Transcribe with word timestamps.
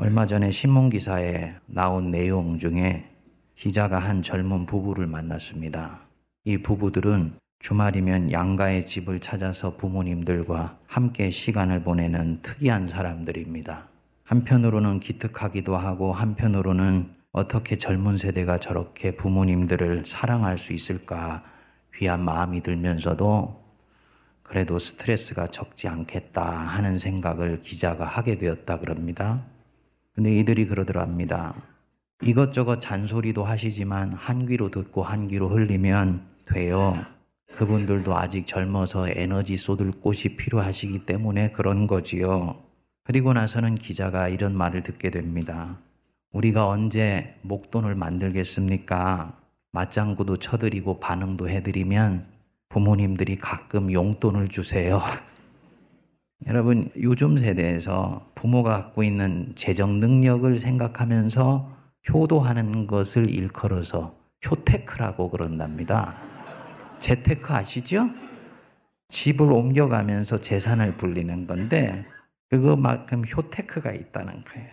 얼마 0.00 0.26
전에 0.26 0.52
신문 0.52 0.90
기사에 0.90 1.56
나온 1.66 2.12
내용 2.12 2.60
중에 2.60 3.10
기자가 3.56 3.98
한 3.98 4.22
젊은 4.22 4.64
부부를 4.64 5.08
만났습니다. 5.08 6.02
이 6.44 6.58
부부들은 6.58 7.32
주말이면 7.58 8.30
양가의 8.30 8.86
집을 8.86 9.18
찾아서 9.18 9.76
부모님들과 9.76 10.78
함께 10.86 11.30
시간을 11.30 11.82
보내는 11.82 12.42
특이한 12.42 12.86
사람들입니다. 12.86 13.88
한편으로는 14.22 15.00
기특하기도 15.00 15.76
하고 15.76 16.12
한편으로는 16.12 17.10
어떻게 17.32 17.76
젊은 17.76 18.16
세대가 18.16 18.58
저렇게 18.58 19.16
부모님들을 19.16 20.04
사랑할 20.06 20.58
수 20.58 20.72
있을까 20.72 21.42
귀한 21.96 22.24
마음이 22.24 22.62
들면서도 22.62 23.64
그래도 24.44 24.78
스트레스가 24.78 25.48
적지 25.48 25.88
않겠다 25.88 26.48
하는 26.48 26.98
생각을 26.98 27.62
기자가 27.62 28.04
하게 28.04 28.38
되었다 28.38 28.78
그럽니다. 28.78 29.44
근데 30.18 30.36
이들이 30.36 30.66
그러더랍니다. 30.66 31.54
이것저것 32.22 32.80
잔소리도 32.80 33.44
하시지만 33.44 34.12
한 34.14 34.46
귀로 34.46 34.68
듣고 34.68 35.04
한 35.04 35.28
귀로 35.28 35.48
흘리면 35.48 36.26
돼요. 36.46 36.98
그분들도 37.54 38.16
아직 38.16 38.44
젊어서 38.44 39.08
에너지 39.08 39.56
쏟을 39.56 39.92
곳이 39.92 40.34
필요하시기 40.34 41.06
때문에 41.06 41.52
그런 41.52 41.86
거지요. 41.86 42.60
그리고 43.04 43.32
나서는 43.32 43.76
기자가 43.76 44.28
이런 44.28 44.56
말을 44.56 44.82
듣게 44.82 45.10
됩니다. 45.10 45.78
우리가 46.32 46.66
언제 46.66 47.36
목돈을 47.42 47.94
만들겠습니까? 47.94 49.38
맞장구도 49.70 50.38
쳐드리고 50.38 50.98
반응도 50.98 51.48
해드리면 51.48 52.26
부모님들이 52.70 53.36
가끔 53.36 53.92
용돈을 53.92 54.48
주세요. 54.48 55.00
여러분, 56.46 56.90
요즘 57.00 57.36
세대에서 57.36 58.30
부모가 58.34 58.70
갖고 58.70 59.02
있는 59.02 59.52
재정 59.56 59.98
능력을 60.00 60.58
생각하면서 60.58 61.76
효도하는 62.12 62.86
것을 62.86 63.30
일컬어서 63.30 64.14
효테크라고 64.48 65.30
그런답니다. 65.30 66.14
재테크 67.00 67.52
아시죠? 67.52 68.08
집을 69.08 69.50
옮겨가면서 69.50 70.40
재산을 70.40 70.96
불리는 70.96 71.46
건데 71.46 72.06
그거만큼 72.50 73.24
효테크가 73.24 73.92
있다는 73.92 74.44
거예요. 74.44 74.68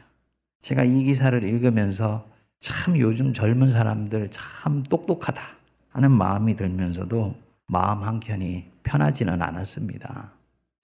제가 0.61 0.84
이 0.84 1.04
기사를 1.04 1.44
읽으면서 1.44 2.28
참 2.59 2.98
요즘 2.98 3.34
젊은 3.34 3.72
사람들 3.72 4.30
참 4.32 4.84
똑똑하다 4.84 5.42
하는 5.89 6.11
마음이 6.11 6.56
들면서도 6.56 7.36
마음 7.67 8.04
한켠이 8.04 8.72
편하지는 8.84 9.42
않았습니다. 9.42 10.34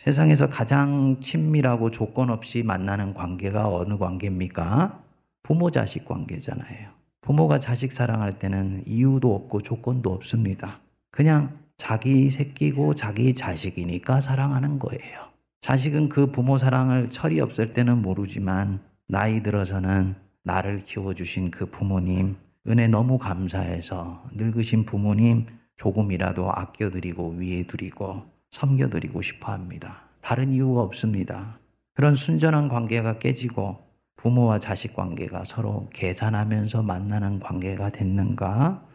세상에서 0.03 0.49
가장 0.49 1.19
친밀하고 1.19 1.91
조건 1.91 2.31
없이 2.31 2.63
만나는 2.63 3.13
관계가 3.13 3.67
어느 3.67 3.99
관계입니까? 3.99 4.99
부모 5.43 5.69
자식 5.69 6.05
관계잖아요. 6.05 6.89
부모가 7.21 7.59
자식 7.59 7.91
사랑할 7.91 8.39
때는 8.39 8.81
이유도 8.87 9.35
없고 9.35 9.61
조건도 9.61 10.11
없습니다. 10.11 10.79
그냥 11.11 11.55
자기 11.77 12.31
새끼고 12.31 12.95
자기 12.95 13.35
자식이니까 13.35 14.21
사랑하는 14.21 14.79
거예요. 14.79 15.29
자식은 15.61 16.09
그 16.09 16.31
부모 16.31 16.57
사랑을 16.57 17.11
철이 17.11 17.39
없을 17.39 17.71
때는 17.71 18.01
모르지만 18.01 18.79
나이 19.07 19.43
들어서는 19.43 20.15
나를 20.43 20.79
키워주신 20.79 21.51
그 21.51 21.67
부모님, 21.67 22.37
은혜 22.67 22.87
너무 22.87 23.19
감사해서 23.19 24.23
늙으신 24.33 24.85
부모님 24.85 25.45
조금이라도 25.75 26.51
아껴드리고 26.51 27.35
위해드리고 27.37 28.30
섬겨드리고 28.51 29.21
싶어 29.21 29.51
합니다. 29.51 30.03
다른 30.21 30.53
이유가 30.53 30.81
없습니다. 30.81 31.57
그런 31.93 32.15
순전한 32.15 32.67
관계가 32.69 33.17
깨지고 33.19 33.79
부모와 34.17 34.59
자식 34.59 34.93
관계가 34.93 35.45
서로 35.45 35.89
계산하면서 35.93 36.83
만나는 36.83 37.39
관계가 37.39 37.89
됐는가? 37.89 38.85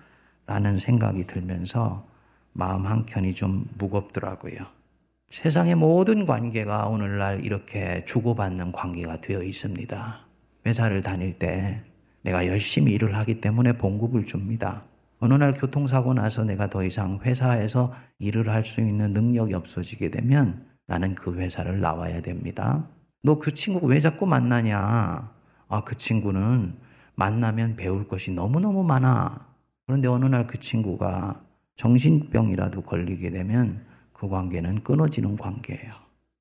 라는 0.46 0.78
생각이 0.78 1.26
들면서 1.26 2.06
마음 2.52 2.86
한켠이 2.86 3.34
좀 3.34 3.68
무겁더라고요. 3.76 4.54
세상의 5.30 5.74
모든 5.74 6.24
관계가 6.24 6.86
오늘날 6.86 7.44
이렇게 7.44 8.04
주고받는 8.04 8.70
관계가 8.70 9.20
되어 9.20 9.42
있습니다. 9.42 10.20
회사를 10.64 11.00
다닐 11.00 11.38
때 11.38 11.82
내가 12.22 12.46
열심히 12.46 12.92
일을 12.92 13.16
하기 13.16 13.40
때문에 13.40 13.76
봉급을 13.76 14.26
줍니다. 14.26 14.84
어느 15.18 15.34
날 15.34 15.52
교통사고 15.52 16.14
나서 16.14 16.44
내가 16.44 16.68
더 16.68 16.84
이상 16.84 17.18
회사에서 17.22 17.94
일을 18.18 18.48
할 18.50 18.64
수 18.64 18.80
있는 18.80 19.12
능력이 19.12 19.54
없어지게 19.54 20.10
되면 20.10 20.66
나는 20.86 21.14
그 21.14 21.34
회사를 21.36 21.80
나와야 21.80 22.20
됩니다. 22.22 22.86
너 23.22 23.38
그 23.38 23.52
친구 23.54 23.86
왜 23.86 23.98
자꾸 24.00 24.26
만나냐? 24.26 25.32
아, 25.68 25.84
그 25.84 25.96
친구는 25.96 26.74
만나면 27.16 27.76
배울 27.76 28.06
것이 28.06 28.30
너무너무 28.32 28.84
많아. 28.84 29.46
그런데 29.86 30.08
어느 30.08 30.26
날 30.26 30.46
그 30.46 30.60
친구가 30.60 31.40
정신병이라도 31.76 32.82
걸리게 32.82 33.30
되면 33.30 33.84
그 34.12 34.28
관계는 34.28 34.82
끊어지는 34.84 35.36
관계예요. 35.36 35.92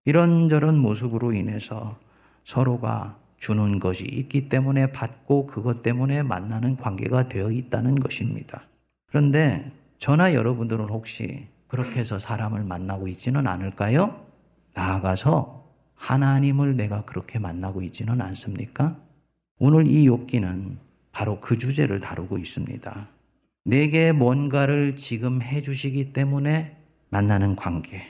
이런저런 0.05 0.77
모습으로 0.77 1.33
인해서 1.33 1.97
서로가 2.43 3.17
주는 3.37 3.79
것이 3.79 4.05
있기 4.05 4.49
때문에 4.49 4.91
받고 4.91 5.47
그것 5.47 5.83
때문에 5.83 6.23
만나는 6.23 6.77
관계가 6.77 7.27
되어 7.27 7.51
있다는 7.51 7.95
것입니다. 7.95 8.63
그런데 9.07 9.71
저나 9.97 10.33
여러분들은 10.33 10.85
혹시 10.89 11.47
그렇게 11.67 11.99
해서 11.99 12.19
사람을 12.19 12.63
만나고 12.63 13.07
있지는 13.07 13.47
않을까요? 13.47 14.25
나아가서 14.73 15.65
하나님을 15.95 16.75
내가 16.75 17.05
그렇게 17.05 17.39
만나고 17.39 17.81
있지는 17.81 18.21
않습니까? 18.21 18.97
오늘 19.57 19.87
이 19.87 20.07
욥기는 20.07 20.77
바로 21.11 21.39
그 21.39 21.57
주제를 21.57 22.01
다루고 22.01 22.37
있습니다. 22.37 23.07
내게 23.63 24.11
뭔가를 24.11 24.95
지금 24.95 25.41
해 25.41 25.61
주시기 25.61 26.13
때문에 26.13 26.77
만나는 27.09 27.55
관계. 27.55 28.01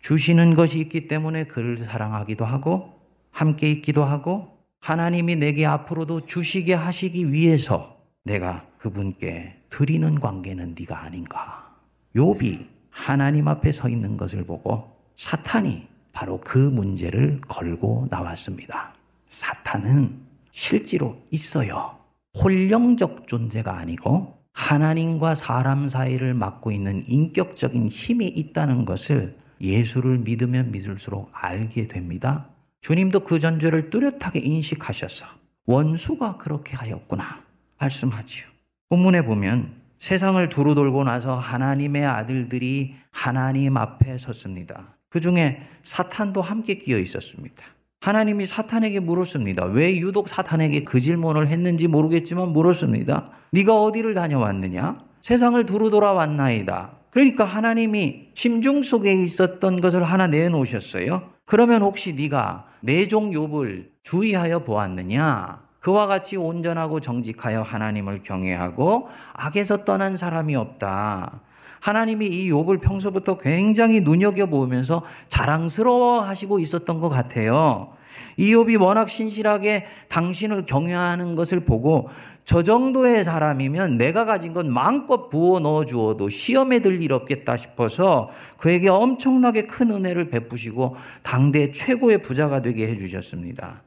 주시는 0.00 0.54
것이 0.54 0.80
있기 0.80 1.06
때문에 1.06 1.44
그를 1.44 1.78
사랑하기도 1.78 2.44
하고 2.44 3.00
함께 3.30 3.70
있기도 3.70 4.04
하고 4.04 4.57
하나님이 4.80 5.36
내게 5.36 5.66
앞으로도 5.66 6.26
주시게 6.26 6.74
하시기 6.74 7.32
위해서 7.32 7.98
내가 8.24 8.66
그분께 8.78 9.56
드리는 9.70 10.18
관계는 10.20 10.74
네가 10.78 11.02
아닌가. 11.02 11.74
욥이 12.14 12.66
하나님 12.90 13.48
앞에 13.48 13.72
서 13.72 13.88
있는 13.88 14.16
것을 14.16 14.44
보고 14.44 14.96
사탄이 15.16 15.86
바로 16.12 16.40
그 16.40 16.58
문제를 16.58 17.40
걸고 17.48 18.08
나왔습니다. 18.10 18.94
사탄은 19.28 20.20
실제로 20.50 21.16
있어요. 21.30 21.96
홀령적 22.42 23.28
존재가 23.28 23.76
아니고 23.76 24.38
하나님과 24.52 25.34
사람 25.34 25.86
사이를 25.88 26.34
맡고 26.34 26.72
있는 26.72 27.04
인격적인 27.06 27.88
힘이 27.88 28.26
있다는 28.26 28.84
것을 28.84 29.38
예수를 29.60 30.18
믿으면 30.18 30.72
믿을수록 30.72 31.30
알게 31.32 31.86
됩니다. 31.88 32.48
주님도 32.80 33.20
그 33.20 33.38
존재를 33.38 33.90
뚜렷하게 33.90 34.40
인식하셔서 34.40 35.26
원수가 35.66 36.38
그렇게 36.38 36.76
하였구나 36.76 37.42
말씀하지요. 37.78 38.46
본문에 38.88 39.24
보면 39.24 39.72
세상을 39.98 40.48
두루 40.48 40.74
돌고 40.74 41.04
나서 41.04 41.36
하나님의 41.36 42.06
아들들이 42.06 42.94
하나님 43.10 43.76
앞에 43.76 44.16
섰습니다. 44.16 44.94
그 45.08 45.20
중에 45.20 45.60
사탄도 45.82 46.40
함께 46.40 46.74
끼어 46.74 46.98
있었습니다. 46.98 47.64
하나님이 48.00 48.46
사탄에게 48.46 49.00
물었습니다. 49.00 49.64
왜 49.66 49.96
유독 49.96 50.28
사탄에게 50.28 50.84
그 50.84 51.00
질문을 51.00 51.48
했는지 51.48 51.88
모르겠지만 51.88 52.50
물었습니다. 52.50 53.30
네가 53.52 53.82
어디를 53.82 54.14
다녀왔느냐? 54.14 54.98
세상을 55.20 55.64
두루 55.66 55.90
돌아왔나이다. 55.90 56.97
그러니까 57.10 57.44
하나님이 57.44 58.28
심중 58.34 58.82
속에 58.82 59.12
있었던 59.12 59.80
것을 59.80 60.04
하나 60.04 60.26
내놓으셨어요. 60.26 61.30
그러면 61.44 61.82
혹시 61.82 62.12
네가 62.12 62.66
내종 62.80 63.30
욥을 63.30 63.88
주의하여 64.02 64.60
보았느냐? 64.60 65.62
그와 65.80 66.06
같이 66.06 66.36
온전하고 66.36 67.00
정직하여 67.00 67.62
하나님을 67.62 68.22
경외하고 68.22 69.08
악에서 69.32 69.84
떠난 69.84 70.16
사람이 70.16 70.54
없다. 70.56 71.40
하나님이 71.80 72.26
이 72.26 72.52
욥을 72.52 72.80
평소부터 72.80 73.38
굉장히 73.38 74.00
눈여겨 74.00 74.46
보면서 74.46 75.02
자랑스러워 75.28 76.20
하시고 76.20 76.58
있었던 76.58 77.00
것 77.00 77.08
같아요. 77.08 77.92
이 78.36 78.54
욥이 78.54 78.80
워낙 78.80 79.08
신실하게 79.08 79.86
당신을 80.08 80.64
경외하는 80.64 81.36
것을 81.36 81.60
보고 81.60 82.08
저 82.48 82.62
정도의 82.62 83.24
사람이면 83.24 83.98
내가 83.98 84.24
가진 84.24 84.54
건 84.54 84.72
마음껏 84.72 85.28
부어 85.28 85.60
넣어 85.60 85.84
주어도 85.84 86.30
시험에 86.30 86.78
들 86.78 87.02
일 87.02 87.12
없겠다 87.12 87.58
싶어서 87.58 88.30
그에게 88.56 88.88
엄청나게 88.88 89.66
큰 89.66 89.90
은혜를 89.90 90.30
베푸시고 90.30 90.96
당대 91.22 91.72
최고의 91.72 92.22
부자가 92.22 92.62
되게 92.62 92.88
해 92.88 92.96
주셨습니다. 92.96 93.82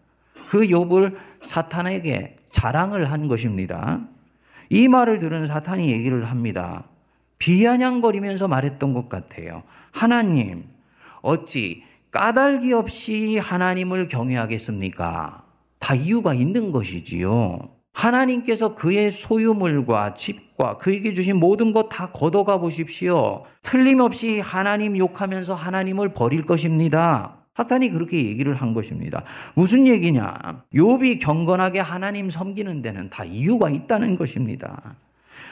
그 0.47 0.59
욥을 0.67 1.15
사탄에게 1.41 2.35
자랑을 2.51 3.11
한 3.11 3.27
것입니다. 3.27 3.99
이 4.69 4.87
말을 4.87 5.17
들은 5.17 5.47
사탄이 5.47 5.91
얘기를 5.91 6.25
합니다. 6.25 6.83
비아냥거리면서 7.39 8.47
말했던 8.47 8.93
것 8.93 9.09
같아요. 9.09 9.63
하나님, 9.89 10.65
어찌 11.23 11.81
까닭이 12.11 12.73
없이 12.73 13.39
하나님을 13.39 14.07
경외하겠습니까? 14.07 15.45
다 15.79 15.95
이유가 15.95 16.35
있는 16.35 16.71
것이지요. 16.71 17.80
하나님께서 17.93 18.73
그의 18.75 19.11
소유물과 19.11 20.13
집과 20.15 20.77
그에게 20.77 21.13
주신 21.13 21.37
모든 21.37 21.71
것 21.73 21.89
다 21.89 22.07
걷어가 22.07 22.57
보십시오. 22.57 23.43
틀림없이 23.63 24.39
하나님 24.39 24.97
욕하면서 24.97 25.55
하나님을 25.55 26.13
버릴 26.13 26.43
것입니다. 26.43 27.37
사탄이 27.55 27.89
그렇게 27.89 28.17
얘기를 28.25 28.55
한 28.55 28.73
것입니다. 28.73 29.23
무슨 29.55 29.85
얘기냐? 29.87 30.63
욥이 30.73 31.19
경건하게 31.19 31.79
하나님 31.81 32.29
섬기는 32.29 32.81
데는 32.81 33.09
다 33.09 33.25
이유가 33.25 33.69
있다는 33.69 34.15
것입니다. 34.15 34.95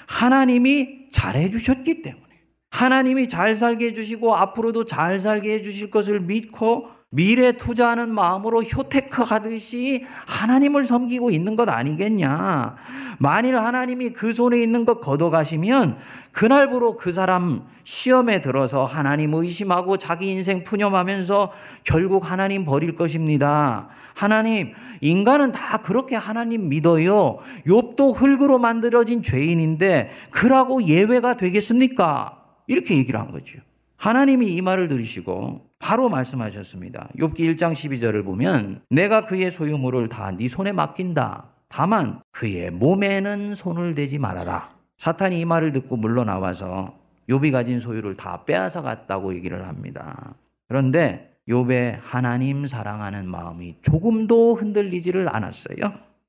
하나님이 0.08 1.10
잘해 1.12 1.50
주셨기 1.50 2.02
때문에 2.02 2.24
하나님이 2.72 3.28
잘 3.28 3.56
살게 3.56 3.88
해 3.88 3.94
주시고 3.94 4.36
앞으로도 4.36 4.86
잘 4.86 5.20
살게 5.20 5.56
해 5.56 5.62
주실 5.62 5.90
것을 5.90 6.22
믿고 6.22 6.88
미래 7.12 7.54
투자하는 7.54 8.14
마음으로 8.14 8.62
효테크 8.62 9.24
하듯이 9.24 10.06
하나님을 10.28 10.86
섬기고 10.86 11.32
있는 11.32 11.56
것 11.56 11.68
아니겠냐. 11.68 12.76
만일 13.18 13.58
하나님이 13.58 14.12
그 14.12 14.32
손에 14.32 14.62
있는 14.62 14.86
것 14.86 15.02
걷어가시면 15.02 15.98
그날부로 16.32 16.98
그 16.98 17.12
사람 17.12 17.64
시험에 17.84 18.42
들어서 18.42 18.86
하나님 18.86 19.34
의심하고 19.34 19.98
자기 19.98 20.28
인생 20.28 20.64
푸념하면서 20.64 21.52
결국 21.84 22.30
하나님 22.30 22.64
버릴 22.64 22.96
것입니다. 22.96 23.90
하나님, 24.14 24.74
인간은 25.02 25.52
다 25.52 25.78
그렇게 25.78 26.16
하나님 26.16 26.70
믿어요. 26.70 27.40
욥도 27.66 28.16
흙으로 28.16 28.60
만들어진 28.60 29.24
죄인인데 29.24 30.12
그라고 30.30 30.84
예외가 30.84 31.36
되겠습니까? 31.36 32.38
이렇게 32.68 32.96
얘기를 32.98 33.20
한 33.20 33.32
거죠. 33.32 33.58
하나님이 33.98 34.54
이 34.54 34.62
말을 34.62 34.88
들으시고 34.88 35.69
바로 35.80 36.10
말씀하셨습니다. 36.10 37.10
욥기 37.18 37.40
1장 37.40 37.72
12절을 37.72 38.24
보면 38.26 38.82
내가 38.90 39.26
그의 39.26 39.50
소유물을 39.50 40.10
다 40.10 40.32
네 40.32 40.48
손에 40.48 40.72
맡긴다. 40.72 41.46
다만 41.70 42.22
그의 42.32 42.70
몸에는 42.72 43.56
손을 43.56 43.96
대지 43.96 44.20
말아라. 44.20 44.70
사탄이 44.98 45.40
이 45.40 45.46
말을 45.46 45.72
듣고 45.72 45.96
물러나와서 45.98 46.96
욥이 47.30 47.52
가진 47.52 47.80
소유를 47.80 48.18
다 48.18 48.44
빼앗아 48.46 48.82
갔다고 48.82 49.34
얘기를 49.36 49.68
합니다. 49.68 50.36
그런데 50.68 51.34
욥의 51.48 52.00
하나님 52.02 52.68
사랑하는 52.68 53.28
마음이 53.30 53.76
조금도 53.82 54.56
흔들리지를 54.56 55.34
않았어요. 55.34 55.78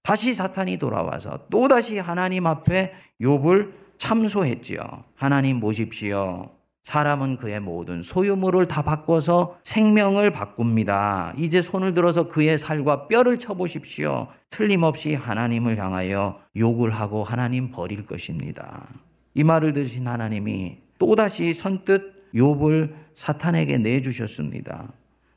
다시 0.02 0.32
사탄이 0.32 0.78
돌아와서 0.78 1.40
또 1.50 1.68
다시 1.68 1.98
하나님 1.98 2.46
앞에 2.46 2.92
욥을 3.20 3.72
참소했지요. 3.98 4.80
하나님 5.14 5.60
보십시오. 5.60 6.50
사람은 6.82 7.36
그의 7.36 7.60
모든 7.60 8.02
소유물을 8.02 8.66
다 8.66 8.82
바꿔서 8.82 9.58
생명을 9.62 10.30
바꿉니다. 10.30 11.34
이제 11.36 11.60
손을 11.60 11.92
들어서 11.92 12.28
그의 12.28 12.58
살과 12.58 13.08
뼈를 13.08 13.38
쳐보십시오. 13.38 14.28
틀림없이 14.48 15.14
하나님을 15.14 15.78
향하여 15.78 16.40
욕을 16.56 16.90
하고 16.90 17.22
하나님 17.22 17.70
버릴 17.70 18.06
것입니다. 18.06 18.88
이 19.34 19.44
말을 19.44 19.74
들으신 19.74 20.08
하나님이 20.08 20.78
또다시 20.98 21.52
선뜻 21.52 22.32
욥을 22.34 22.94
사탄에게 23.14 23.78
내주셨습니다. 23.78 24.92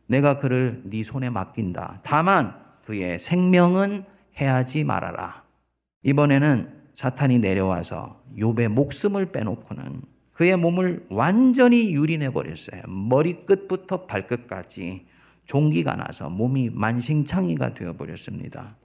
내가 0.07 0.39
그를 0.39 0.81
네 0.85 1.03
손에 1.03 1.29
맡긴다. 1.29 2.01
다만 2.03 2.55
그의 2.85 3.19
생명은 3.19 4.05
해하지 4.39 4.83
말아라. 4.83 5.43
이번에는 6.03 6.83
사탄이 6.95 7.39
내려와서 7.39 8.21
욥의 8.37 8.69
목숨을 8.69 9.31
빼놓고는 9.31 10.12
그의 10.33 10.57
몸을 10.57 11.05
완전히 11.09 11.93
유린해 11.93 12.31
버렸어요. 12.31 12.81
머리끝부터 12.87 14.05
발끝까지 14.05 15.05
종기가 15.45 15.95
나서 15.95 16.29
몸이 16.29 16.69
만신창이가 16.71 17.73
되어 17.73 17.93
버렸습니다. 17.93 18.75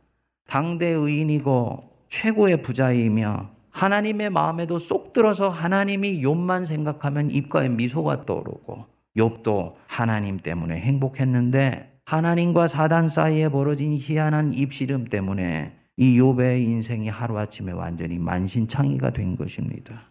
당대 0.46 0.86
의인이고 0.86 1.90
최고의 2.08 2.62
부자이며 2.62 3.50
하나님의 3.70 4.30
마음에도 4.30 4.78
쏙 4.78 5.12
들어서 5.12 5.48
하나님이 5.48 6.22
욥만 6.22 6.64
생각하면 6.64 7.30
입가에 7.30 7.68
미소가 7.68 8.26
떠오르고 8.26 8.86
욥도 9.16 9.74
하나님 9.86 10.38
때문에 10.38 10.80
행복했는데 10.80 11.98
하나님과 12.06 12.68
사단 12.68 13.08
사이에 13.08 13.48
벌어진 13.50 13.92
희한한 13.92 14.54
입씨름 14.54 15.06
때문에 15.06 15.76
이 15.96 16.18
욥의 16.18 16.62
인생이 16.62 17.08
하루아침에 17.08 17.72
완전히 17.72 18.18
만신창이가 18.18 19.10
된 19.10 19.36
것입니다. 19.36 20.07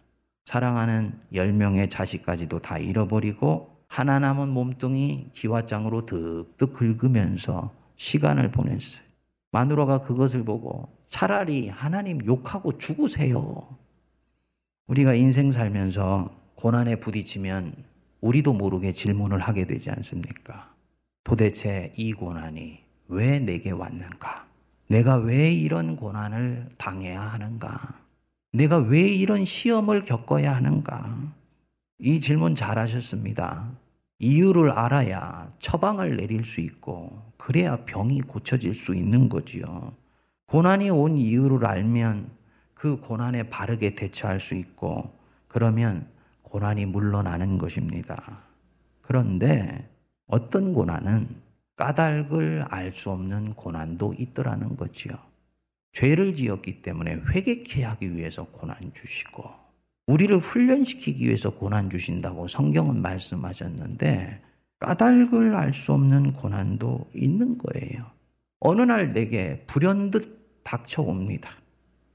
사랑하는 0.48 1.12
10명의 1.34 1.90
자식까지도 1.90 2.60
다 2.60 2.78
잃어버리고 2.78 3.76
하나 3.86 4.18
남은 4.18 4.48
몸뚱이 4.48 5.28
기와장으로 5.32 6.06
득득 6.06 6.72
긁으면서 6.72 7.74
시간을 7.96 8.50
보냈어요. 8.50 9.04
마누라가 9.50 10.00
그것을 10.00 10.44
보고 10.44 10.88
차라리 11.10 11.68
하나님 11.68 12.24
욕하고 12.24 12.78
죽으세요. 12.78 13.76
우리가 14.86 15.12
인생 15.12 15.50
살면서 15.50 16.30
고난에 16.54 16.96
부딪히면 16.96 17.74
우리도 18.22 18.54
모르게 18.54 18.94
질문을 18.94 19.40
하게 19.40 19.66
되지 19.66 19.90
않습니까? 19.90 20.72
도대체 21.24 21.92
이 21.94 22.14
고난이 22.14 22.78
왜 23.08 23.38
내게 23.38 23.70
왔는가? 23.70 24.46
내가 24.86 25.16
왜 25.16 25.52
이런 25.52 25.94
고난을 25.94 26.70
당해야 26.78 27.20
하는가? 27.20 27.97
내가 28.52 28.78
왜 28.78 29.00
이런 29.00 29.44
시험을 29.44 30.04
겪어야 30.04 30.56
하는가? 30.56 31.16
이 31.98 32.20
질문 32.20 32.54
잘 32.54 32.78
하셨습니다. 32.78 33.70
이유를 34.18 34.70
알아야 34.72 35.52
처방을 35.58 36.16
내릴 36.16 36.44
수 36.44 36.60
있고, 36.60 37.22
그래야 37.36 37.84
병이 37.84 38.22
고쳐질 38.22 38.74
수 38.74 38.94
있는 38.94 39.28
거지요. 39.28 39.92
고난이 40.46 40.90
온 40.90 41.16
이유를 41.16 41.66
알면 41.66 42.30
그 42.74 42.96
고난에 43.00 43.44
바르게 43.44 43.94
대처할 43.94 44.40
수 44.40 44.54
있고, 44.54 45.12
그러면 45.46 46.06
고난이 46.42 46.86
물러나는 46.86 47.58
것입니다. 47.58 48.40
그런데 49.02 49.88
어떤 50.26 50.72
고난은 50.72 51.28
까닭을 51.76 52.66
알 52.70 52.92
수 52.92 53.10
없는 53.10 53.54
고난도 53.54 54.14
있더라는 54.18 54.76
거지요. 54.76 55.27
죄를 55.92 56.34
지었기 56.34 56.82
때문에 56.82 57.20
회개케 57.30 57.82
하기 57.82 58.16
위해서 58.16 58.44
고난 58.44 58.76
주시고 58.94 59.44
우리를 60.06 60.36
훈련시키기 60.38 61.26
위해서 61.26 61.50
고난 61.50 61.90
주신다고 61.90 62.48
성경은 62.48 63.02
말씀하셨는데 63.02 64.42
까닭을 64.80 65.54
알 65.54 65.72
수 65.72 65.92
없는 65.92 66.34
고난도 66.34 67.10
있는 67.14 67.58
거예요. 67.58 68.10
어느 68.60 68.82
날 68.82 69.12
내게 69.12 69.64
불현듯 69.66 70.62
닥쳐옵니다. 70.64 71.50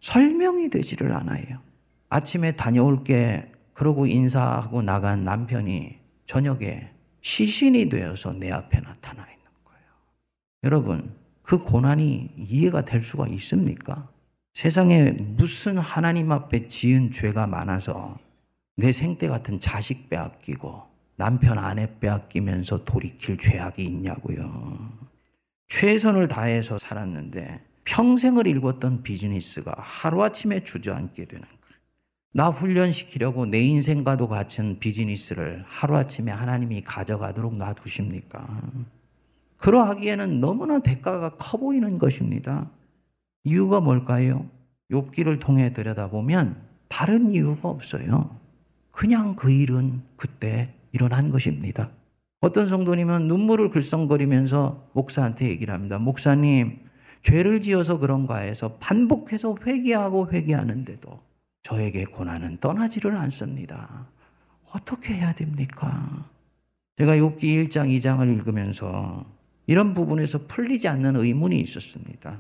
설명이 0.02 0.70
되지를 0.70 1.14
않아요. 1.14 1.62
아침에 2.10 2.54
다녀올게 2.54 3.52
그러고 3.74 4.06
인사하고 4.06 4.82
나간 4.82 5.24
남편이 5.24 6.00
저녁에 6.26 6.90
시신이 7.22 7.90
되어서 7.90 8.32
내 8.32 8.52
앞에 8.52 8.80
나타나 8.82 9.24
있는 9.24 9.46
거예요. 9.64 9.88
여러분, 10.64 11.16
그 11.44 11.60
고난이 11.60 12.32
이해가 12.38 12.86
될 12.86 13.04
수가 13.04 13.28
있습니까? 13.28 14.10
세상에 14.54 15.12
무슨 15.12 15.78
하나님 15.78 16.32
앞에 16.32 16.68
지은 16.68 17.12
죄가 17.12 17.48
많아서 17.48 18.18
내 18.76 18.92
생때 18.92 19.28
같은 19.28 19.60
자식 19.60 20.10
빼앗기고 20.10 20.84
남편 21.16 21.60
아내 21.60 22.00
빼앗기면서 22.00 22.86
돌이킬 22.86 23.38
죄악이 23.38 23.84
있냐고요. 23.84 24.92
최선을 25.68 26.28
다해서 26.28 26.78
살았는데 26.78 27.62
평생을 27.86 28.48
읽었던 28.48 29.04
비즈니스가 29.04 29.76
하루아침에 29.78 30.64
주저앉게 30.64 31.26
되는. 31.26 31.46
나 32.32 32.50
훈련시키려고 32.50 33.46
내 33.46 33.62
인생과도 33.62 34.28
같은 34.28 34.80
비즈니스를 34.80 35.64
하루아침에 35.68 36.32
하나님이 36.32 36.84
가져가도록 36.84 37.58
놔두십니까? 37.58 38.62
그러하기에는 39.64 40.42
너무나 40.42 40.80
대가가 40.80 41.30
커 41.38 41.58
보이는 41.58 41.98
것입니다. 41.98 42.70
이유가 43.46 43.80
뭘까요? 43.80 44.46
욥기를 44.92 45.40
통해 45.40 45.72
들여다보면 45.72 46.58
다른 46.90 47.32
이유가 47.32 47.70
없어요. 47.70 48.38
그냥 48.92 49.38
그 49.38 49.52
일은 49.52 50.02
그때 50.18 50.74
일어난 50.92 51.30
것입니다. 51.30 51.92
어떤 52.42 52.66
성도님은 52.66 53.30
눈물을 53.30 53.70
글썽거리면서 53.70 54.90
목사한테 54.92 55.48
얘기를 55.48 55.74
합니다. 55.74 55.98
목사님, 55.98 56.80
죄를 57.22 57.62
지어서 57.62 58.00
그런가 58.00 58.40
해서 58.40 58.76
반복해서 58.82 59.56
회개하고 59.66 60.30
회개하는데도 60.30 61.22
저에게 61.64 62.04
고난은 62.04 62.58
떠나지를 62.58 63.16
않습니다. 63.16 64.08
어떻게 64.74 65.14
해야 65.14 65.32
됩니까? 65.32 66.28
제가 66.98 67.14
욥기 67.14 67.44
1장, 67.44 67.88
2장을 67.88 68.30
읽으면서 68.30 69.24
이런 69.66 69.94
부분에서 69.94 70.48
풀리지 70.48 70.88
않는 70.88 71.16
의문이 71.16 71.60
있었습니다. 71.60 72.40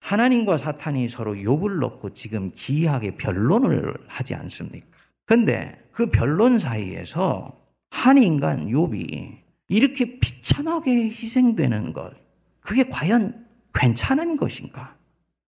하나님과 0.00 0.56
사탄이 0.56 1.08
서로 1.08 1.34
욥을 1.34 1.78
놓고 1.78 2.12
지금 2.12 2.50
기이하게 2.54 3.16
변론을 3.16 3.94
하지 4.06 4.34
않습니까? 4.34 4.86
근데 5.24 5.76
그 5.90 6.06
변론 6.06 6.58
사이에서 6.58 7.60
한 7.90 8.18
인간 8.18 8.66
욥이 8.66 9.38
이렇게 9.68 10.18
비참하게 10.20 11.06
희생되는 11.06 11.92
것, 11.92 12.12
그게 12.60 12.84
과연 12.88 13.46
괜찮은 13.74 14.36
것인가? 14.36 14.96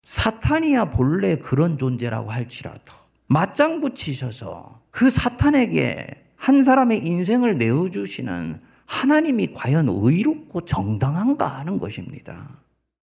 사탄이야 0.02 0.86
본래 0.86 1.36
그런 1.36 1.78
존재라고 1.78 2.30
할지라도 2.30 2.92
맞장 3.26 3.80
붙이셔서 3.80 4.82
그 4.90 5.10
사탄에게 5.10 6.06
한 6.36 6.62
사람의 6.62 7.06
인생을 7.06 7.58
내어주시는 7.58 8.60
하나님이 8.88 9.52
과연 9.52 9.86
의롭고 9.88 10.62
정당한가 10.62 11.46
하는 11.46 11.78
것입니다. 11.78 12.48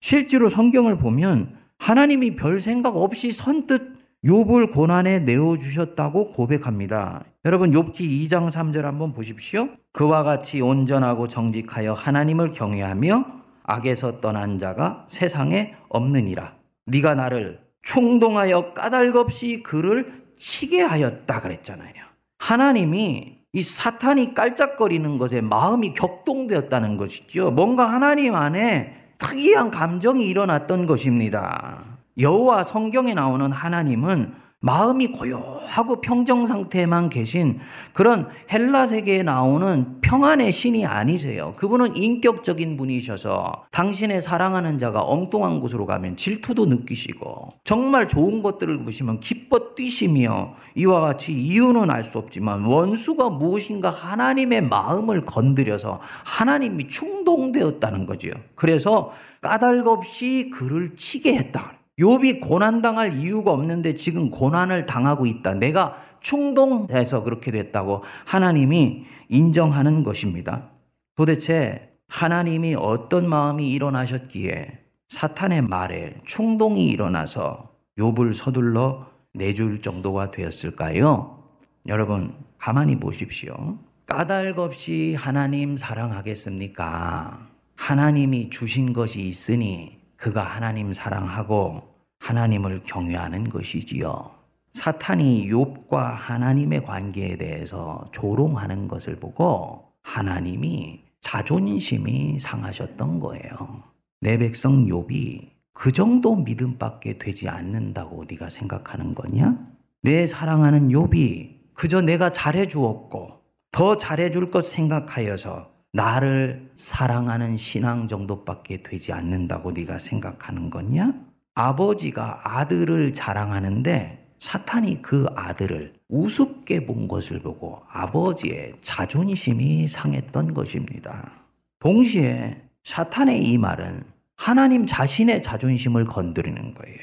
실제로 0.01 0.49
성경을 0.49 0.97
보면 0.97 1.55
하나님이 1.77 2.35
별 2.35 2.59
생각 2.59 2.97
없이 2.97 3.31
선뜻 3.31 3.95
욥을 4.25 4.73
고난에 4.73 5.19
내어 5.19 5.57
주셨다고 5.61 6.31
고백합니다. 6.31 7.23
여러분 7.45 7.71
욥기 7.71 7.99
2장 7.99 8.49
3절 8.49 8.81
한번 8.81 9.13
보십시오. 9.13 9.69
그와 9.91 10.23
같이 10.23 10.61
온전하고 10.61 11.27
정직하여 11.27 11.93
하나님을 11.93 12.51
경외하며 12.51 13.25
악에서 13.63 14.21
떠난 14.21 14.57
자가 14.57 15.05
세상에 15.07 15.75
없느니라. 15.89 16.55
네가 16.87 17.13
나를 17.13 17.59
충동하여 17.83 18.73
까닭없이 18.73 19.61
그를 19.61 20.23
치게 20.37 20.81
하였다 20.81 21.41
그랬잖아요. 21.41 21.93
하나님이 22.39 23.37
이 23.55 23.61
사탄이 23.61 24.33
깔짝거리는 24.33 25.17
것에 25.17 25.39
마음이 25.39 25.93
격동되었다는 25.93 26.97
것이죠. 26.97 27.51
뭔가 27.51 27.89
하나님 27.89 28.35
안에 28.35 28.93
특이한 29.17 29.71
감정이 29.71 30.27
일어났던 30.27 30.85
것입니다. 30.85 31.85
여호와 32.19 32.65
성경에 32.65 33.13
나오는 33.13 33.49
하나님은 33.53 34.33
마음이 34.65 35.09
고요하고 35.09 36.01
평정 36.01 36.47
상태에만 36.47 37.09
계신 37.09 37.59
그런 37.93 38.29
헬라 38.51 38.87
세계에 38.87 39.21
나오는 39.21 40.01
평안의 40.01 40.51
신이 40.51 40.87
아니세요. 40.87 41.53
그분은 41.55 41.95
인격적인 41.95 42.75
분이셔서 42.75 43.65
당신의 43.69 44.21
사랑하는 44.21 44.79
자가 44.79 45.03
엉뚱한 45.03 45.59
곳으로 45.59 45.85
가면 45.85 46.17
질투도 46.17 46.65
느끼시고 46.65 47.53
정말 47.63 48.07
좋은 48.07 48.41
것들을 48.41 48.83
보시면 48.83 49.19
기뻐 49.19 49.75
뛰시며 49.75 50.55
이와 50.73 50.99
같이 51.01 51.31
이유는 51.31 51.91
알 51.91 52.05
수 52.05 52.17
없지만 52.19 52.65
원수가 52.65 53.31
무엇인가 53.31 53.89
하나님의 53.89 54.61
마음을 54.63 55.25
건드려서 55.25 55.99
하나님이 56.23 56.87
충동되었다는 56.87 58.05
거지요. 58.05 58.33
그래서 58.53 59.11
까닭 59.41 59.87
없이 59.87 60.51
그를 60.53 60.95
치게 60.95 61.35
했다. 61.35 61.73
욥이 61.99 62.41
고난 62.41 62.81
당할 62.81 63.13
이유가 63.13 63.51
없는데 63.51 63.95
지금 63.95 64.29
고난을 64.29 64.85
당하고 64.85 65.25
있다. 65.25 65.53
내가 65.55 65.97
충동해서 66.19 67.23
그렇게 67.23 67.51
됐다고 67.51 68.03
하나님이 68.25 69.05
인정하는 69.29 70.03
것입니다. 70.03 70.71
도대체 71.15 71.93
하나님이 72.07 72.75
어떤 72.75 73.29
마음이 73.29 73.71
일어나셨기에 73.71 74.79
사탄의 75.07 75.61
말에 75.61 76.15
충동이 76.25 76.87
일어나서 76.87 77.69
욥을 77.97 78.33
서둘러 78.33 79.07
내줄 79.33 79.81
정도가 79.81 80.31
되었을까요? 80.31 81.43
여러분 81.87 82.33
가만히 82.57 82.99
보십시오. 82.99 83.77
까닭 84.05 84.59
없이 84.59 85.15
하나님 85.17 85.77
사랑하겠습니까? 85.77 87.47
하나님이 87.75 88.49
주신 88.49 88.93
것이 88.93 89.21
있으니 89.21 89.99
그가 90.25 90.41
하나님 90.41 90.91
사랑하고 90.91 91.83
하나님을 92.17 92.81
경외하는 92.81 93.47
것이지요. 93.47 94.31
사탄이 94.71 95.47
욥과 95.51 96.15
하나님의 96.15 96.83
관계에 96.83 97.37
대해서 97.37 98.03
조롱하는 98.11 98.87
것을 98.87 99.17
보고 99.17 99.83
하나님이 100.01 101.03
자존심이 101.21 102.39
상하셨던 102.39 103.19
거예요. 103.19 103.83
내 104.19 104.39
백성 104.39 104.87
욥이 104.87 105.47
그 105.73 105.91
정도 105.91 106.35
믿음밖에 106.35 107.19
되지 107.19 107.47
않는다고 107.47 108.23
네가 108.27 108.49
생각하는 108.49 109.13
거냐? 109.13 109.55
내 110.01 110.25
사랑하는 110.25 110.87
욥이 110.87 111.75
그저 111.75 112.01
내가 112.01 112.31
잘해 112.31 112.67
주었고 112.67 113.41
더 113.71 113.95
잘해 113.95 114.31
줄 114.31 114.49
것 114.49 114.65
생각하여서 114.65 115.69
나를 115.95 116.69
사랑하는 116.75 117.55
신앙 117.55 118.09
정도밖에 118.09 118.83
되지 118.83 119.13
않는다고 119.13 119.71
네가 119.71 119.97
생각하는 119.97 120.69
거냐? 120.69 121.13
아버지가 121.53 122.41
아들을 122.43 123.13
자랑하는데 123.13 124.27
사탄이 124.37 125.01
그 125.01 125.25
아들을 125.37 125.93
우습게 126.09 126.85
본 126.85 127.07
것을 127.07 127.39
보고 127.39 127.81
아버지의 127.87 128.73
자존심이 128.81 129.87
상했던 129.87 130.53
것입니다. 130.53 131.31
동시에 131.79 132.61
사탄의 132.83 133.45
이 133.45 133.57
말은 133.57 134.03
하나님 134.35 134.85
자신의 134.85 135.41
자존심을 135.41 136.03
건드리는 136.03 136.73
거예요. 136.73 136.99